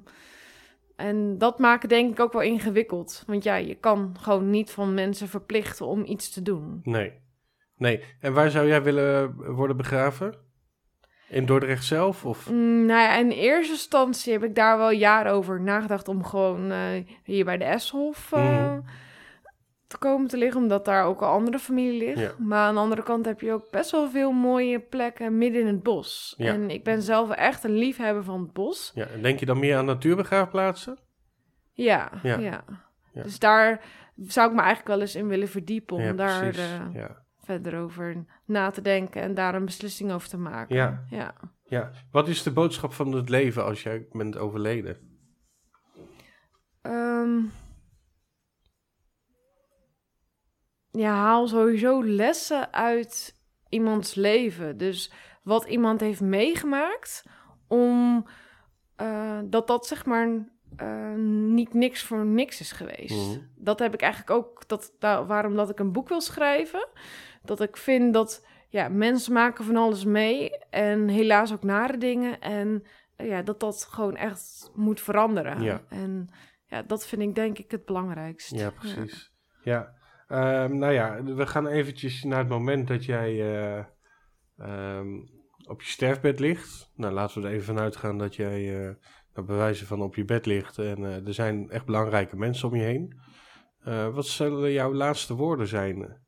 en 0.96 1.38
dat 1.38 1.58
maakt 1.58 1.88
denk 1.88 2.12
ik 2.12 2.20
ook 2.20 2.32
wel 2.32 2.42
ingewikkeld. 2.42 3.24
Want 3.26 3.42
ja, 3.44 3.54
je 3.54 3.74
kan 3.74 4.16
gewoon 4.20 4.50
niet 4.50 4.70
van 4.70 4.94
mensen 4.94 5.28
verplichten 5.28 5.86
om 5.86 6.04
iets 6.04 6.30
te 6.30 6.42
doen. 6.42 6.80
Nee. 6.82 7.12
Nee. 7.76 8.04
En 8.20 8.32
waar 8.32 8.50
zou 8.50 8.66
jij 8.66 8.82
willen 8.82 9.34
worden 9.54 9.76
begraven? 9.76 10.34
In 11.32 11.46
Dordrecht 11.46 11.84
zelf? 11.84 12.24
Of? 12.24 12.50
Mm, 12.50 12.86
nou 12.86 13.00
ja, 13.00 13.16
in 13.16 13.30
eerste 13.30 13.72
instantie 13.72 14.32
heb 14.32 14.44
ik 14.44 14.54
daar 14.54 14.78
wel 14.78 14.90
jaren 14.90 15.32
over 15.32 15.60
nagedacht 15.60 16.08
om 16.08 16.24
gewoon 16.24 16.70
eh, 16.70 16.78
hier 17.24 17.44
bij 17.44 17.58
de 17.58 17.64
Eshof 17.64 18.32
eh, 18.32 18.64
Mhm. 18.72 18.80
te 19.86 19.98
komen 19.98 20.26
te 20.28 20.36
liggen, 20.36 20.60
omdat 20.60 20.84
daar 20.84 21.04
ook 21.04 21.20
een 21.20 21.28
andere 21.28 21.58
familie 21.58 21.98
ligt. 22.04 22.18
Ja. 22.20 22.30
Maar 22.38 22.58
aan 22.66 22.74
de 22.74 22.80
andere 22.80 23.02
kant 23.02 23.24
heb 23.24 23.40
je 23.40 23.52
ook 23.52 23.70
best 23.70 23.90
wel 23.90 24.10
veel 24.10 24.32
mooie 24.32 24.78
plekken 24.80 25.38
midden 25.38 25.60
in 25.60 25.66
het 25.66 25.82
bos. 25.82 26.34
Ja. 26.36 26.52
En 26.52 26.70
ik 26.70 26.84
ben 26.84 27.02
zelf 27.02 27.30
echt 27.30 27.64
een 27.64 27.74
liefhebber 27.76 28.24
van 28.24 28.40
het 28.40 28.52
bos. 28.52 28.92
Ja. 28.94 29.06
en 29.06 29.22
Denk 29.22 29.40
je 29.40 29.46
dan 29.46 29.58
meer 29.58 29.76
aan 29.76 29.84
natuurbegraafplaatsen? 29.84 30.98
Ja, 31.72 32.10
Ja. 32.22 32.38
ja. 32.38 32.64
Dus 33.12 33.38
daar 33.38 33.80
zou 34.26 34.48
ik 34.48 34.54
me 34.54 34.60
eigenlijk 34.60 34.88
wel 34.88 35.00
eens 35.00 35.14
in 35.14 35.28
willen 35.28 35.48
verdiepen 35.48 35.96
om 35.96 36.02
ja, 36.02 36.12
daar 36.12 36.40
precies. 36.40 36.62
eh, 36.62 36.94
Ja. 36.94 37.20
Verder 37.44 37.78
over 37.78 38.24
na 38.44 38.70
te 38.70 38.80
denken 38.80 39.22
en 39.22 39.34
daar 39.34 39.54
een 39.54 39.64
beslissing 39.64 40.12
over 40.12 40.28
te 40.28 40.38
maken. 40.38 40.76
Ja. 40.76 41.04
ja. 41.10 41.34
ja. 41.64 41.90
Wat 42.10 42.28
is 42.28 42.42
de 42.42 42.52
boodschap 42.52 42.92
van 42.92 43.12
het 43.12 43.28
leven 43.28 43.64
als 43.64 43.82
jij 43.82 44.06
bent 44.12 44.36
overleden? 44.36 45.10
Ehm, 46.82 47.40
ja, 50.90 51.14
haal 51.14 51.46
sowieso 51.48 52.04
lessen 52.04 52.72
uit 52.72 53.40
iemands 53.68 54.14
leven. 54.14 54.76
Dus 54.76 55.12
wat 55.42 55.64
iemand 55.64 56.00
heeft 56.00 56.20
meegemaakt, 56.20 57.24
om 57.68 58.26
eh, 58.96 59.38
dat 59.44 59.66
dat 59.66 59.86
zeg 59.86 60.06
maar 60.06 60.50
eh, 60.76 61.14
niet 61.48 61.74
niks 61.74 62.02
voor 62.02 62.26
niks 62.26 62.60
is 62.60 62.72
geweest. 62.72 63.28
Mhm. 63.36 63.40
Dat 63.56 63.78
heb 63.78 63.94
ik 63.94 64.00
eigenlijk 64.00 64.30
ook, 64.30 64.68
dat, 64.68 64.92
da- 64.98 65.26
waarom 65.26 65.56
dat 65.56 65.70
ik 65.70 65.78
een 65.78 65.92
boek 65.92 66.08
wil 66.08 66.20
schrijven. 66.20 66.88
Dat 67.44 67.60
ik 67.60 67.76
vind 67.76 68.14
dat 68.14 68.46
ja, 68.72 68.88
mensen 68.88 69.32
maken 69.32 69.64
van 69.64 69.76
alles 69.76 70.04
mee 70.04 70.58
en 70.70 71.08
helaas 71.08 71.52
ook 71.52 71.62
nare 71.62 71.98
dingen. 71.98 72.40
En 72.40 72.84
eh, 73.16 73.28
ja, 73.28 73.42
dat 73.42 73.60
dat 73.60 73.88
gewoon 73.90 74.16
echt 74.16 74.70
moet 74.74 75.00
veranderen. 75.00 75.62
Ja. 75.62 75.82
En 75.88 76.28
ja, 76.66 76.82
dat 76.82 77.06
vind 77.06 77.22
ik 77.22 77.34
denk 77.34 77.58
ik 77.58 77.70
het 77.70 77.84
belangrijkst. 77.84 78.50
Ja, 78.50 78.70
precies. 78.70 79.32
Ja. 79.62 79.94
Ehm, 80.28 80.78
nou 80.78 80.92
ja, 80.92 81.22
we 81.22 81.46
gaan 81.46 81.66
eventjes 81.66 82.22
naar 82.22 82.38
het 82.38 82.48
moment 82.48 82.88
dat 82.88 83.04
jij 83.04 83.30
eh, 83.40 83.84
ehm, 84.58 85.08
op 85.66 85.82
je 85.82 85.88
sterfbed 85.88 86.40
ligt. 86.40 86.90
Nou, 86.94 87.12
laten 87.14 87.42
we 87.42 87.48
er 87.48 87.54
even 87.54 87.66
vanuit 87.66 87.96
gaan 87.96 88.18
dat 88.18 88.34
jij 88.34 88.86
eh 88.86 88.94
nou, 89.34 89.46
bij 89.46 89.56
wijze 89.56 89.86
van 89.86 90.02
op 90.02 90.14
je 90.14 90.24
bed 90.24 90.46
ligt. 90.46 90.78
En 90.78 91.02
er 91.02 91.34
zijn 91.34 91.70
echt 91.70 91.84
belangrijke 91.84 92.36
mensen 92.36 92.68
om 92.68 92.76
je 92.76 92.82
heen. 92.82 93.20
Wat 94.12 94.26
zullen 94.26 94.72
jouw 94.72 94.94
laatste 94.94 95.34
woorden 95.34 95.66
zijn 95.66 96.20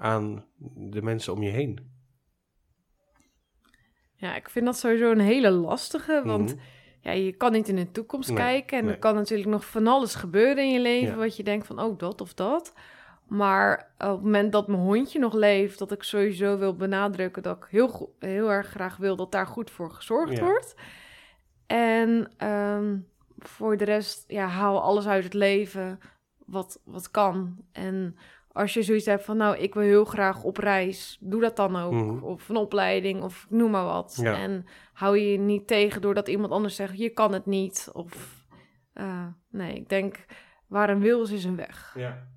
aan 0.00 0.44
de 0.74 1.02
mensen 1.02 1.32
om 1.32 1.42
je 1.42 1.50
heen? 1.50 1.88
Ja, 4.14 4.34
ik 4.34 4.50
vind 4.50 4.64
dat 4.64 4.78
sowieso 4.78 5.10
een 5.10 5.20
hele 5.20 5.50
lastige, 5.50 6.22
want 6.24 6.54
Mhm. 6.54 6.64
ja, 7.00 7.10
je 7.10 7.32
kan 7.32 7.52
niet 7.52 7.68
in 7.68 7.76
de 7.76 7.90
toekomst 7.90 8.28
Nee, 8.28 8.38
kijken. 8.38 8.78
En 8.78 8.84
nee. 8.84 8.92
er 8.94 8.98
kan 8.98 9.14
natuurlijk 9.14 9.48
nog 9.48 9.64
van 9.66 9.86
alles 9.86 10.14
gebeuren 10.14 10.64
in 10.64 10.72
je 10.72 10.80
leven, 10.80 11.08
Ja. 11.08 11.16
wat 11.16 11.36
je 11.36 11.42
denkt 11.42 11.66
van, 11.66 11.80
oh, 11.80 11.98
dat 11.98 12.20
of 12.20 12.34
dat. 12.34 12.74
Maar 13.28 13.92
op 13.98 14.08
het 14.08 14.22
moment 14.22 14.52
dat 14.52 14.66
mijn 14.68 14.80
hondje 14.80 15.18
nog 15.18 15.34
leeft, 15.34 15.78
dat 15.78 15.92
ik 15.92 16.02
sowieso 16.02 16.58
wil 16.58 16.76
benadrukken 16.76 17.42
dat 17.42 17.56
ik 17.56 17.66
heel, 17.70 17.88
go- 17.88 18.12
heel 18.18 18.50
erg 18.52 18.66
graag 18.66 18.96
wil 18.96 19.16
dat 19.16 19.32
daar 19.32 19.46
goed 19.46 19.70
voor 19.70 19.90
gezorgd 19.90 20.36
Ja. 20.36 20.42
wordt. 20.44 20.74
En 21.66 22.30
ehm, 22.36 22.98
voor 23.38 23.76
de 23.76 23.84
rest, 23.84 24.24
ja, 24.28 24.46
haal 24.46 24.82
alles 24.82 25.06
uit 25.06 25.24
het 25.24 25.34
leven 25.34 26.00
wat, 26.46 26.80
wat 26.84 27.10
kan. 27.10 27.56
En 27.72 28.16
als 28.52 28.74
je 28.74 28.82
zoiets 28.82 29.06
hebt 29.06 29.24
van, 29.24 29.36
nou, 29.36 29.56
ik 29.56 29.74
wil 29.74 29.82
heel 29.82 30.04
graag 30.04 30.42
op 30.42 30.56
reis, 30.56 31.18
doe 31.20 31.40
dat 31.40 31.56
dan 31.56 31.76
ook. 31.76 31.92
Mhm. 31.92 32.24
Of 32.24 32.48
een 32.48 32.56
opleiding, 32.56 33.22
of 33.22 33.46
noem 33.48 33.70
maar 33.70 33.84
wat. 33.84 34.18
Ja. 34.22 34.34
En 34.34 34.66
hou 34.92 35.18
je 35.18 35.32
je 35.32 35.38
niet 35.38 35.66
tegen 35.66 36.00
doordat 36.00 36.28
iemand 36.28 36.52
anders 36.52 36.74
zegt, 36.74 36.98
je 36.98 37.10
kan 37.10 37.32
het 37.32 37.46
niet. 37.46 37.88
Of, 37.92 38.44
eh, 38.92 39.26
nee, 39.50 39.74
ik 39.74 39.88
denk, 39.88 40.24
waar 40.66 40.90
een 40.90 41.00
wil 41.00 41.22
is, 41.22 41.30
is 41.30 41.44
een 41.44 41.56
weg. 41.56 41.94
Ja. 41.98 42.28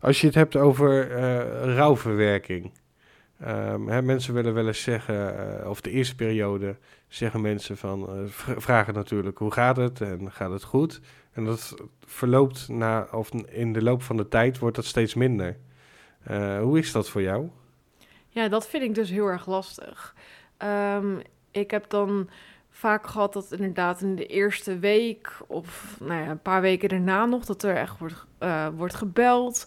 Als 0.00 0.20
je 0.20 0.26
het 0.26 0.36
hebt 0.36 0.56
over 0.56 1.10
eh, 1.10 1.74
rouwverwerking. 1.74 2.72
Ehm, 3.40 3.86
hè, 3.86 4.02
mensen 4.02 4.34
willen 4.34 4.54
wel 4.54 4.66
eens 4.66 4.82
zeggen, 4.82 5.58
eh, 5.60 5.70
of 5.70 5.80
de 5.80 5.90
eerste 5.90 6.14
periode 6.14 6.76
zeggen 7.08 7.40
mensen 7.40 7.76
van, 7.76 8.08
eh, 8.08 8.24
vragen 8.56 8.94
natuurlijk 8.94 9.38
hoe 9.38 9.52
gaat 9.52 9.76
het 9.76 10.00
en 10.00 10.32
gaat 10.32 10.50
het 10.50 10.62
goed. 10.62 11.00
En 11.32 11.44
dat 11.44 11.74
verloopt 12.06 12.68
na, 12.68 13.08
of 13.12 13.30
in 13.48 13.72
de 13.72 13.82
loop 13.82 14.02
van 14.02 14.16
de 14.16 14.28
tijd 14.28 14.58
wordt 14.58 14.76
dat 14.76 14.84
steeds 14.84 15.14
minder. 15.14 15.56
Eh, 16.22 16.60
hoe 16.60 16.78
is 16.78 16.92
dat 16.92 17.08
voor 17.08 17.22
jou? 17.22 17.48
Ja, 18.28 18.48
dat 18.48 18.68
vind 18.68 18.82
ik 18.82 18.94
dus 18.94 19.10
heel 19.10 19.26
erg 19.26 19.46
lastig. 19.46 20.14
Ehm, 20.56 21.18
ik 21.50 21.70
heb 21.70 21.90
dan 21.90 22.28
vaak 22.70 23.06
gehad 23.06 23.32
dat 23.32 23.52
inderdaad 23.52 24.00
in 24.00 24.14
de 24.14 24.26
eerste 24.26 24.78
week 24.78 25.32
of 25.46 25.96
nou 26.00 26.22
ja, 26.22 26.30
een 26.30 26.42
paar 26.42 26.60
weken 26.60 26.88
daarna 26.88 27.24
nog 27.24 27.44
dat 27.44 27.62
er 27.62 27.76
echt 27.76 27.98
wordt, 27.98 28.26
wordt 28.76 28.94
gebeld 28.94 29.66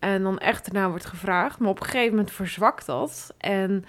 en 0.00 0.22
dan 0.22 0.38
echt 0.38 0.72
daarna 0.72 0.88
wordt 0.90 1.06
gevraagd. 1.06 1.58
Maar 1.58 1.70
op 1.70 1.80
een 1.80 1.86
gegeven 1.86 2.10
moment 2.10 2.30
verzwakt 2.30 2.86
dat. 2.86 3.34
En, 3.38 3.84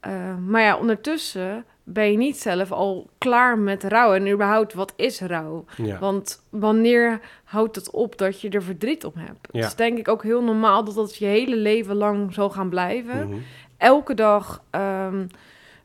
eh, 0.00 0.36
maar 0.46 0.62
ja, 0.62 0.76
ondertussen 0.76 1.64
ben 1.84 2.10
je 2.10 2.16
niet 2.16 2.38
zelf 2.38 2.72
al 2.72 3.10
klaar 3.18 3.58
met 3.58 3.84
rouw 3.84 4.14
en 4.14 4.28
überhaupt 4.28 4.74
wat 4.74 4.92
is 4.96 5.20
rouw? 5.20 5.64
Ja, 5.76 5.98
Want 5.98 6.42
wanneer 6.50 7.20
houdt 7.44 7.76
het 7.76 7.90
op 7.90 8.18
dat 8.18 8.40
je 8.40 8.48
er 8.48 8.62
verdriet 8.62 9.04
om 9.04 9.12
hebt? 9.16 9.48
Ja. 9.50 9.60
Het 9.60 9.68
is 9.68 9.74
denk 9.74 9.98
ik 9.98 10.08
ook 10.08 10.22
heel 10.22 10.42
normaal 10.42 10.84
dat 10.84 10.94
dat 10.94 11.16
je 11.16 11.26
hele 11.26 11.56
leven 11.56 11.96
lang 11.96 12.34
zal 12.34 12.50
gaan 12.50 12.68
blijven. 12.68 13.28
Mhm. 13.28 13.38
Elke 13.76 14.14
dag 14.14 14.62
ehm, 14.70 15.26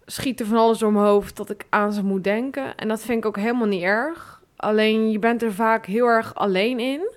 schiet 0.05 0.39
er 0.39 0.45
van 0.45 0.57
alles 0.57 0.77
door 0.77 0.91
mijn 0.91 1.05
hoofd 1.05 1.37
dat 1.37 1.49
ik 1.49 1.65
aan 1.69 1.93
ze 1.93 2.03
moet 2.03 2.23
denken. 2.23 2.77
En 2.77 2.87
dat 2.87 3.01
vind 3.01 3.17
ik 3.17 3.25
ook 3.25 3.37
helemaal 3.37 3.67
niet 3.67 3.83
erg. 3.83 4.41
Alleen 4.55 5.11
je 5.11 5.19
bent 5.19 5.41
er 5.41 5.53
vaak 5.53 5.85
heel 5.85 6.05
erg 6.05 6.35
alleen 6.35 6.79
in. 6.79 7.09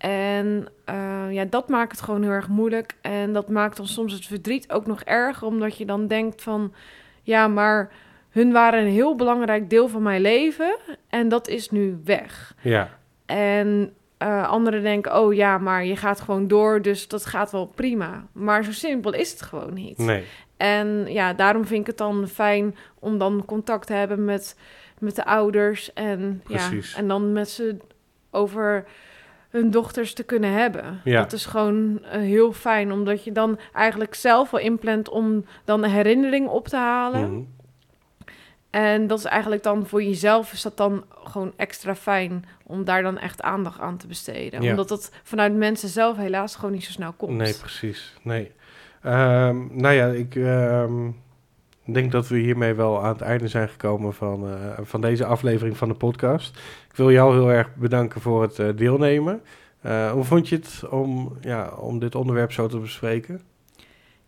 En 0.00 0.66
eh, 0.84 1.26
ja, 1.30 1.44
dat 1.44 1.68
maakt 1.68 1.90
het 1.90 2.00
gewoon 2.00 2.22
heel 2.22 2.30
erg 2.30 2.48
moeilijk. 2.48 2.94
En 3.00 3.32
dat 3.32 3.48
maakt 3.48 3.76
dan 3.76 3.86
soms 3.86 4.12
het 4.12 4.26
verdriet 4.26 4.72
ook 4.72 4.86
nog 4.86 5.02
erger, 5.02 5.46
omdat 5.46 5.76
je 5.76 5.84
dan 5.84 6.06
denkt 6.06 6.42
van... 6.42 6.74
Ja, 7.22 7.48
maar 7.48 7.92
hun 8.30 8.52
waren 8.52 8.80
een 8.80 8.92
heel 8.92 9.16
belangrijk 9.16 9.70
deel 9.70 9.88
van 9.88 10.02
mijn 10.02 10.20
leven 10.20 10.76
en 11.08 11.28
dat 11.28 11.48
is 11.48 11.70
nu 11.70 12.00
weg. 12.04 12.54
ja, 12.60 12.98
En 13.26 13.94
eh, 14.16 14.48
anderen 14.48 14.82
denken, 14.82 15.20
oh 15.20 15.34
ja, 15.34 15.58
maar 15.58 15.84
je 15.84 15.96
gaat 15.96 16.20
gewoon 16.20 16.48
door, 16.48 16.82
dus 16.82 17.08
dat 17.08 17.26
gaat 17.26 17.50
wel 17.50 17.66
prima. 17.66 18.26
Maar 18.32 18.64
zo 18.64 18.72
simpel 18.72 19.12
is 19.12 19.30
het 19.30 19.42
gewoon 19.42 19.74
niet. 19.74 19.98
nee. 19.98 20.24
En 20.56 21.04
ja, 21.08 21.32
daarom 21.32 21.66
vind 21.66 21.80
ik 21.80 21.86
het 21.86 21.98
dan 21.98 22.28
fijn 22.28 22.76
om 22.98 23.18
dan 23.18 23.42
contact 23.46 23.86
te 23.86 23.92
hebben 23.92 24.24
met, 24.24 24.58
met 24.98 25.16
de 25.16 25.24
ouders. 25.24 25.92
En, 25.92 26.42
ja, 26.46 26.70
en 26.96 27.08
dan 27.08 27.32
met 27.32 27.48
ze 27.48 27.76
over 28.30 28.84
hun 29.50 29.70
dochters 29.70 30.14
te 30.14 30.22
kunnen 30.22 30.52
hebben. 30.52 31.00
Ja. 31.04 31.20
Dat 31.20 31.32
is 31.32 31.46
gewoon 31.46 32.04
eh, 32.04 32.20
heel 32.20 32.52
fijn, 32.52 32.92
omdat 32.92 33.24
je 33.24 33.32
dan 33.32 33.58
eigenlijk 33.72 34.14
zelf 34.14 34.50
wel 34.50 34.60
inplant 34.60 35.08
om 35.08 35.44
dan 35.64 35.84
een 35.84 35.90
herinnering 35.90 36.48
op 36.48 36.68
te 36.68 36.76
halen. 36.76 37.32
Mhm. 37.32 37.42
En 38.70 39.06
dat 39.06 39.18
is 39.18 39.24
eigenlijk 39.24 39.62
dan 39.62 39.86
voor 39.86 40.02
jezelf 40.02 40.52
is 40.52 40.62
dat 40.62 40.76
dan 40.76 41.04
gewoon 41.24 41.52
extra 41.56 41.94
fijn 41.94 42.44
om 42.66 42.84
daar 42.84 43.02
dan 43.02 43.18
echt 43.18 43.42
aandacht 43.42 43.80
aan 43.80 43.96
te 43.96 44.06
besteden. 44.06 44.62
Ja. 44.62 44.70
Omdat 44.70 44.88
dat 44.88 45.10
vanuit 45.22 45.54
mensen 45.54 45.88
zelf 45.88 46.16
helaas 46.16 46.56
gewoon 46.56 46.72
niet 46.72 46.84
zo 46.84 46.90
snel 46.90 47.12
komt. 47.12 47.36
Nee, 47.36 47.54
precies. 47.54 48.14
Nee. 48.22 48.52
Ehm, 49.02 49.56
nou 49.70 49.94
ja, 49.94 50.06
ik 50.06 50.34
ehm, 51.92 52.00
denk 52.00 52.12
dat 52.12 52.28
we 52.28 52.38
hiermee 52.38 52.74
wel 52.74 53.02
aan 53.02 53.12
het 53.12 53.20
einde 53.20 53.48
zijn 53.48 53.68
gekomen 53.68 54.14
van, 54.14 54.48
eh, 54.48 54.78
van 54.82 55.00
deze 55.00 55.24
aflevering 55.24 55.76
van 55.76 55.88
de 55.88 55.94
podcast. 55.94 56.58
Ik 56.90 56.96
wil 56.96 57.10
jou 57.10 57.34
heel 57.34 57.50
erg 57.50 57.74
bedanken 57.74 58.20
voor 58.20 58.42
het 58.42 58.58
eh, 58.58 58.68
deelnemen. 58.76 59.42
Eh, 59.80 60.10
hoe 60.10 60.24
vond 60.24 60.48
je 60.48 60.56
het 60.56 60.88
om, 60.88 61.36
ja, 61.40 61.70
om 61.70 61.98
dit 61.98 62.14
onderwerp 62.14 62.52
zo 62.52 62.66
te 62.66 62.78
bespreken? 62.78 63.40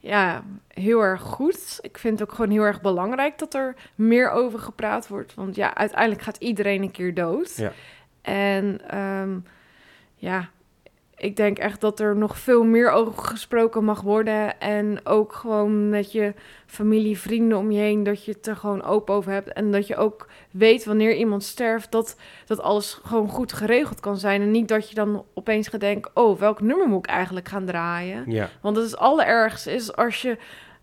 ja, 0.03 0.44
heel 0.68 1.01
erg 1.01 1.20
goed. 1.20 1.79
Ik 1.81 1.98
vind 1.98 2.18
het 2.18 2.29
ook 2.29 2.35
gewoon 2.35 2.51
heel 2.51 2.62
erg 2.62 2.81
belangrijk 2.81 3.38
dat 3.38 3.55
er 3.55 3.75
meer 3.94 4.31
over 4.31 4.59
gepraat 4.59 5.09
wordt. 5.09 5.35
Want 5.35 5.55
ja, 5.55 5.75
uiteindelijk 5.75 6.22
gaat 6.22 6.37
iedereen 6.37 6.83
een 6.83 6.90
keer 6.90 7.14
dood. 7.14 7.57
Ja. 7.57 7.72
En 8.22 8.81
ehm, 8.88 9.38
ja, 10.14 10.48
ik 11.23 11.37
denk 11.37 11.59
echt 11.59 11.81
dat 11.81 12.01
er 12.01 12.17
nog 12.17 12.39
veel 12.39 12.65
meer 12.65 12.91
over 12.91 13.13
gesproken 13.25 13.85
mag 13.85 14.01
worden. 14.01 14.61
En 14.61 15.01
ook 15.05 15.33
gewoon 15.33 15.89
met 15.89 16.13
je 16.13 16.35
familie, 16.67 17.19
vrienden 17.19 17.59
om 17.59 17.71
je 17.71 17.81
heen, 17.81 18.03
dat 18.03 18.25
je 18.25 18.33
het 18.33 18.47
er 18.47 18.57
gewoon 18.57 18.83
open 18.83 19.15
over 19.15 19.33
hebt. 19.33 19.53
En 19.53 19.73
dat 19.73 19.87
je 19.87 19.97
ook 19.97 20.29
weet 20.51 20.85
wanneer 20.85 21.15
iemand 21.15 21.45
sterft, 21.45 21.93
dat, 21.93 22.17
dat 22.47 22.61
alles 22.61 23.01
gewoon 23.05 23.29
goed 23.29 23.53
geregeld 23.53 24.01
kan 24.01 24.17
zijn. 24.17 24.43
En 24.43 24.51
niet 24.51 24.69
dat 24.69 24.89
je 24.89 24.95
dan 24.95 25.25
opeens 25.35 25.69
gaat 25.69 25.81
denken, 25.81 26.11
oh, 26.15 26.39
welk 26.39 26.61
nummer 26.61 26.89
moet 26.89 27.05
ik 27.07 27.11
eigenlijk 27.11 27.49
gaan 27.49 27.67
draaien? 27.67 28.31
Ja, 28.31 28.49
Want 28.61 28.77
het 28.77 28.87
is 28.87 28.97
allerergste 28.97 29.73
is 29.73 29.97
als 29.97 30.23
je 30.23 30.39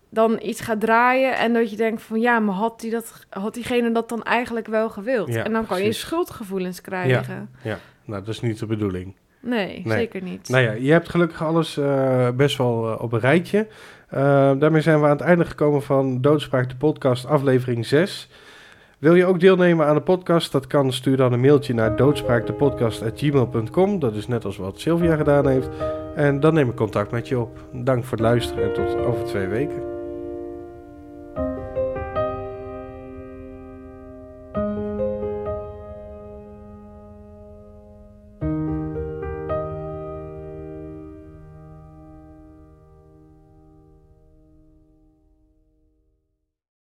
dan 0.10 0.40
iets 0.42 0.62
gaat 0.62 0.80
draaien 0.80 1.38
en 1.38 1.54
dat 1.54 1.70
je 1.70 1.76
denkt 1.76 2.02
van 2.02 2.20
ja, 2.20 2.40
maar 2.40 2.56
had, 2.56 2.80
die 2.80 2.92
dat, 2.92 3.26
had 3.30 3.54
diegene 3.54 3.92
dat 3.92 4.10
dan 4.10 4.24
eigenlijk 4.24 4.68
wel 4.68 4.90
gewild? 4.90 5.34
Ja, 5.34 5.44
en 5.44 5.52
dan 5.52 5.66
kan 5.66 5.84
je 5.84 5.92
schuldgevoelens 5.92 6.82
krijgen. 6.82 7.50
nou, 8.06 8.24
dat 8.24 8.34
is 8.34 8.40
niet 8.40 8.60
de 8.60 8.66
bedoeling. 8.66 9.16
Nee, 9.42 9.82
Nee. 9.86 9.98
zeker 9.98 10.24
niet. 10.24 10.50
Nou 10.50 10.64
ja, 10.64 10.72
je 10.72 10.92
hebt 10.92 11.10
gelukkig 11.10 11.44
alles 11.44 11.78
eh, 11.78 12.30
best 12.30 12.58
wel 12.58 12.92
eh, 12.92 13.02
op 13.02 13.12
een 13.14 13.20
rijtje. 13.20 13.68
Eh, 14.10 14.52
daarmee 14.60 14.82
zijn 14.82 15.00
we 15.00 15.06
aan 15.06 15.12
het 15.12 15.22
einde 15.22 15.46
gekomen 15.46 15.82
van 15.82 16.22
Doodspraak 16.22 16.70
de 16.70 16.76
podcast 16.76 17.26
aflevering 17.26 17.86
6. 17.86 18.30
Wil 18.98 19.16
je 19.16 19.26
ook 19.26 19.40
deelnemen 19.40 19.86
aan 19.86 19.96
de 19.96 20.02
podcast? 20.02 20.52
Dat 20.52 20.68
kan. 20.68 20.94
Stuur 20.94 21.18
dan 21.18 21.34
een 21.34 21.40
mailtje 21.40 21.74
naar 21.74 21.96
doodspraaktepodcast.gmail.com. 21.96 24.00
Dat 24.00 24.16
is 24.16 24.28
net 24.28 24.46
als 24.46 24.58
wat 24.58 24.80
Sylvia 24.80 25.16
gedaan 25.16 25.48
heeft. 25.48 25.70
En 26.16 26.40
dan 26.40 26.54
neem 26.54 26.70
ik 26.70 26.76
contact 26.76 27.12
met 27.12 27.28
je 27.28 27.40
op. 27.40 27.58
Dank 27.74 28.04
voor 28.04 28.18
het 28.18 28.26
luisteren 28.28 28.64
en 28.64 28.74
tot 28.74 28.96
over 29.06 29.26
twee 29.26 29.48
weken. 29.48 29.89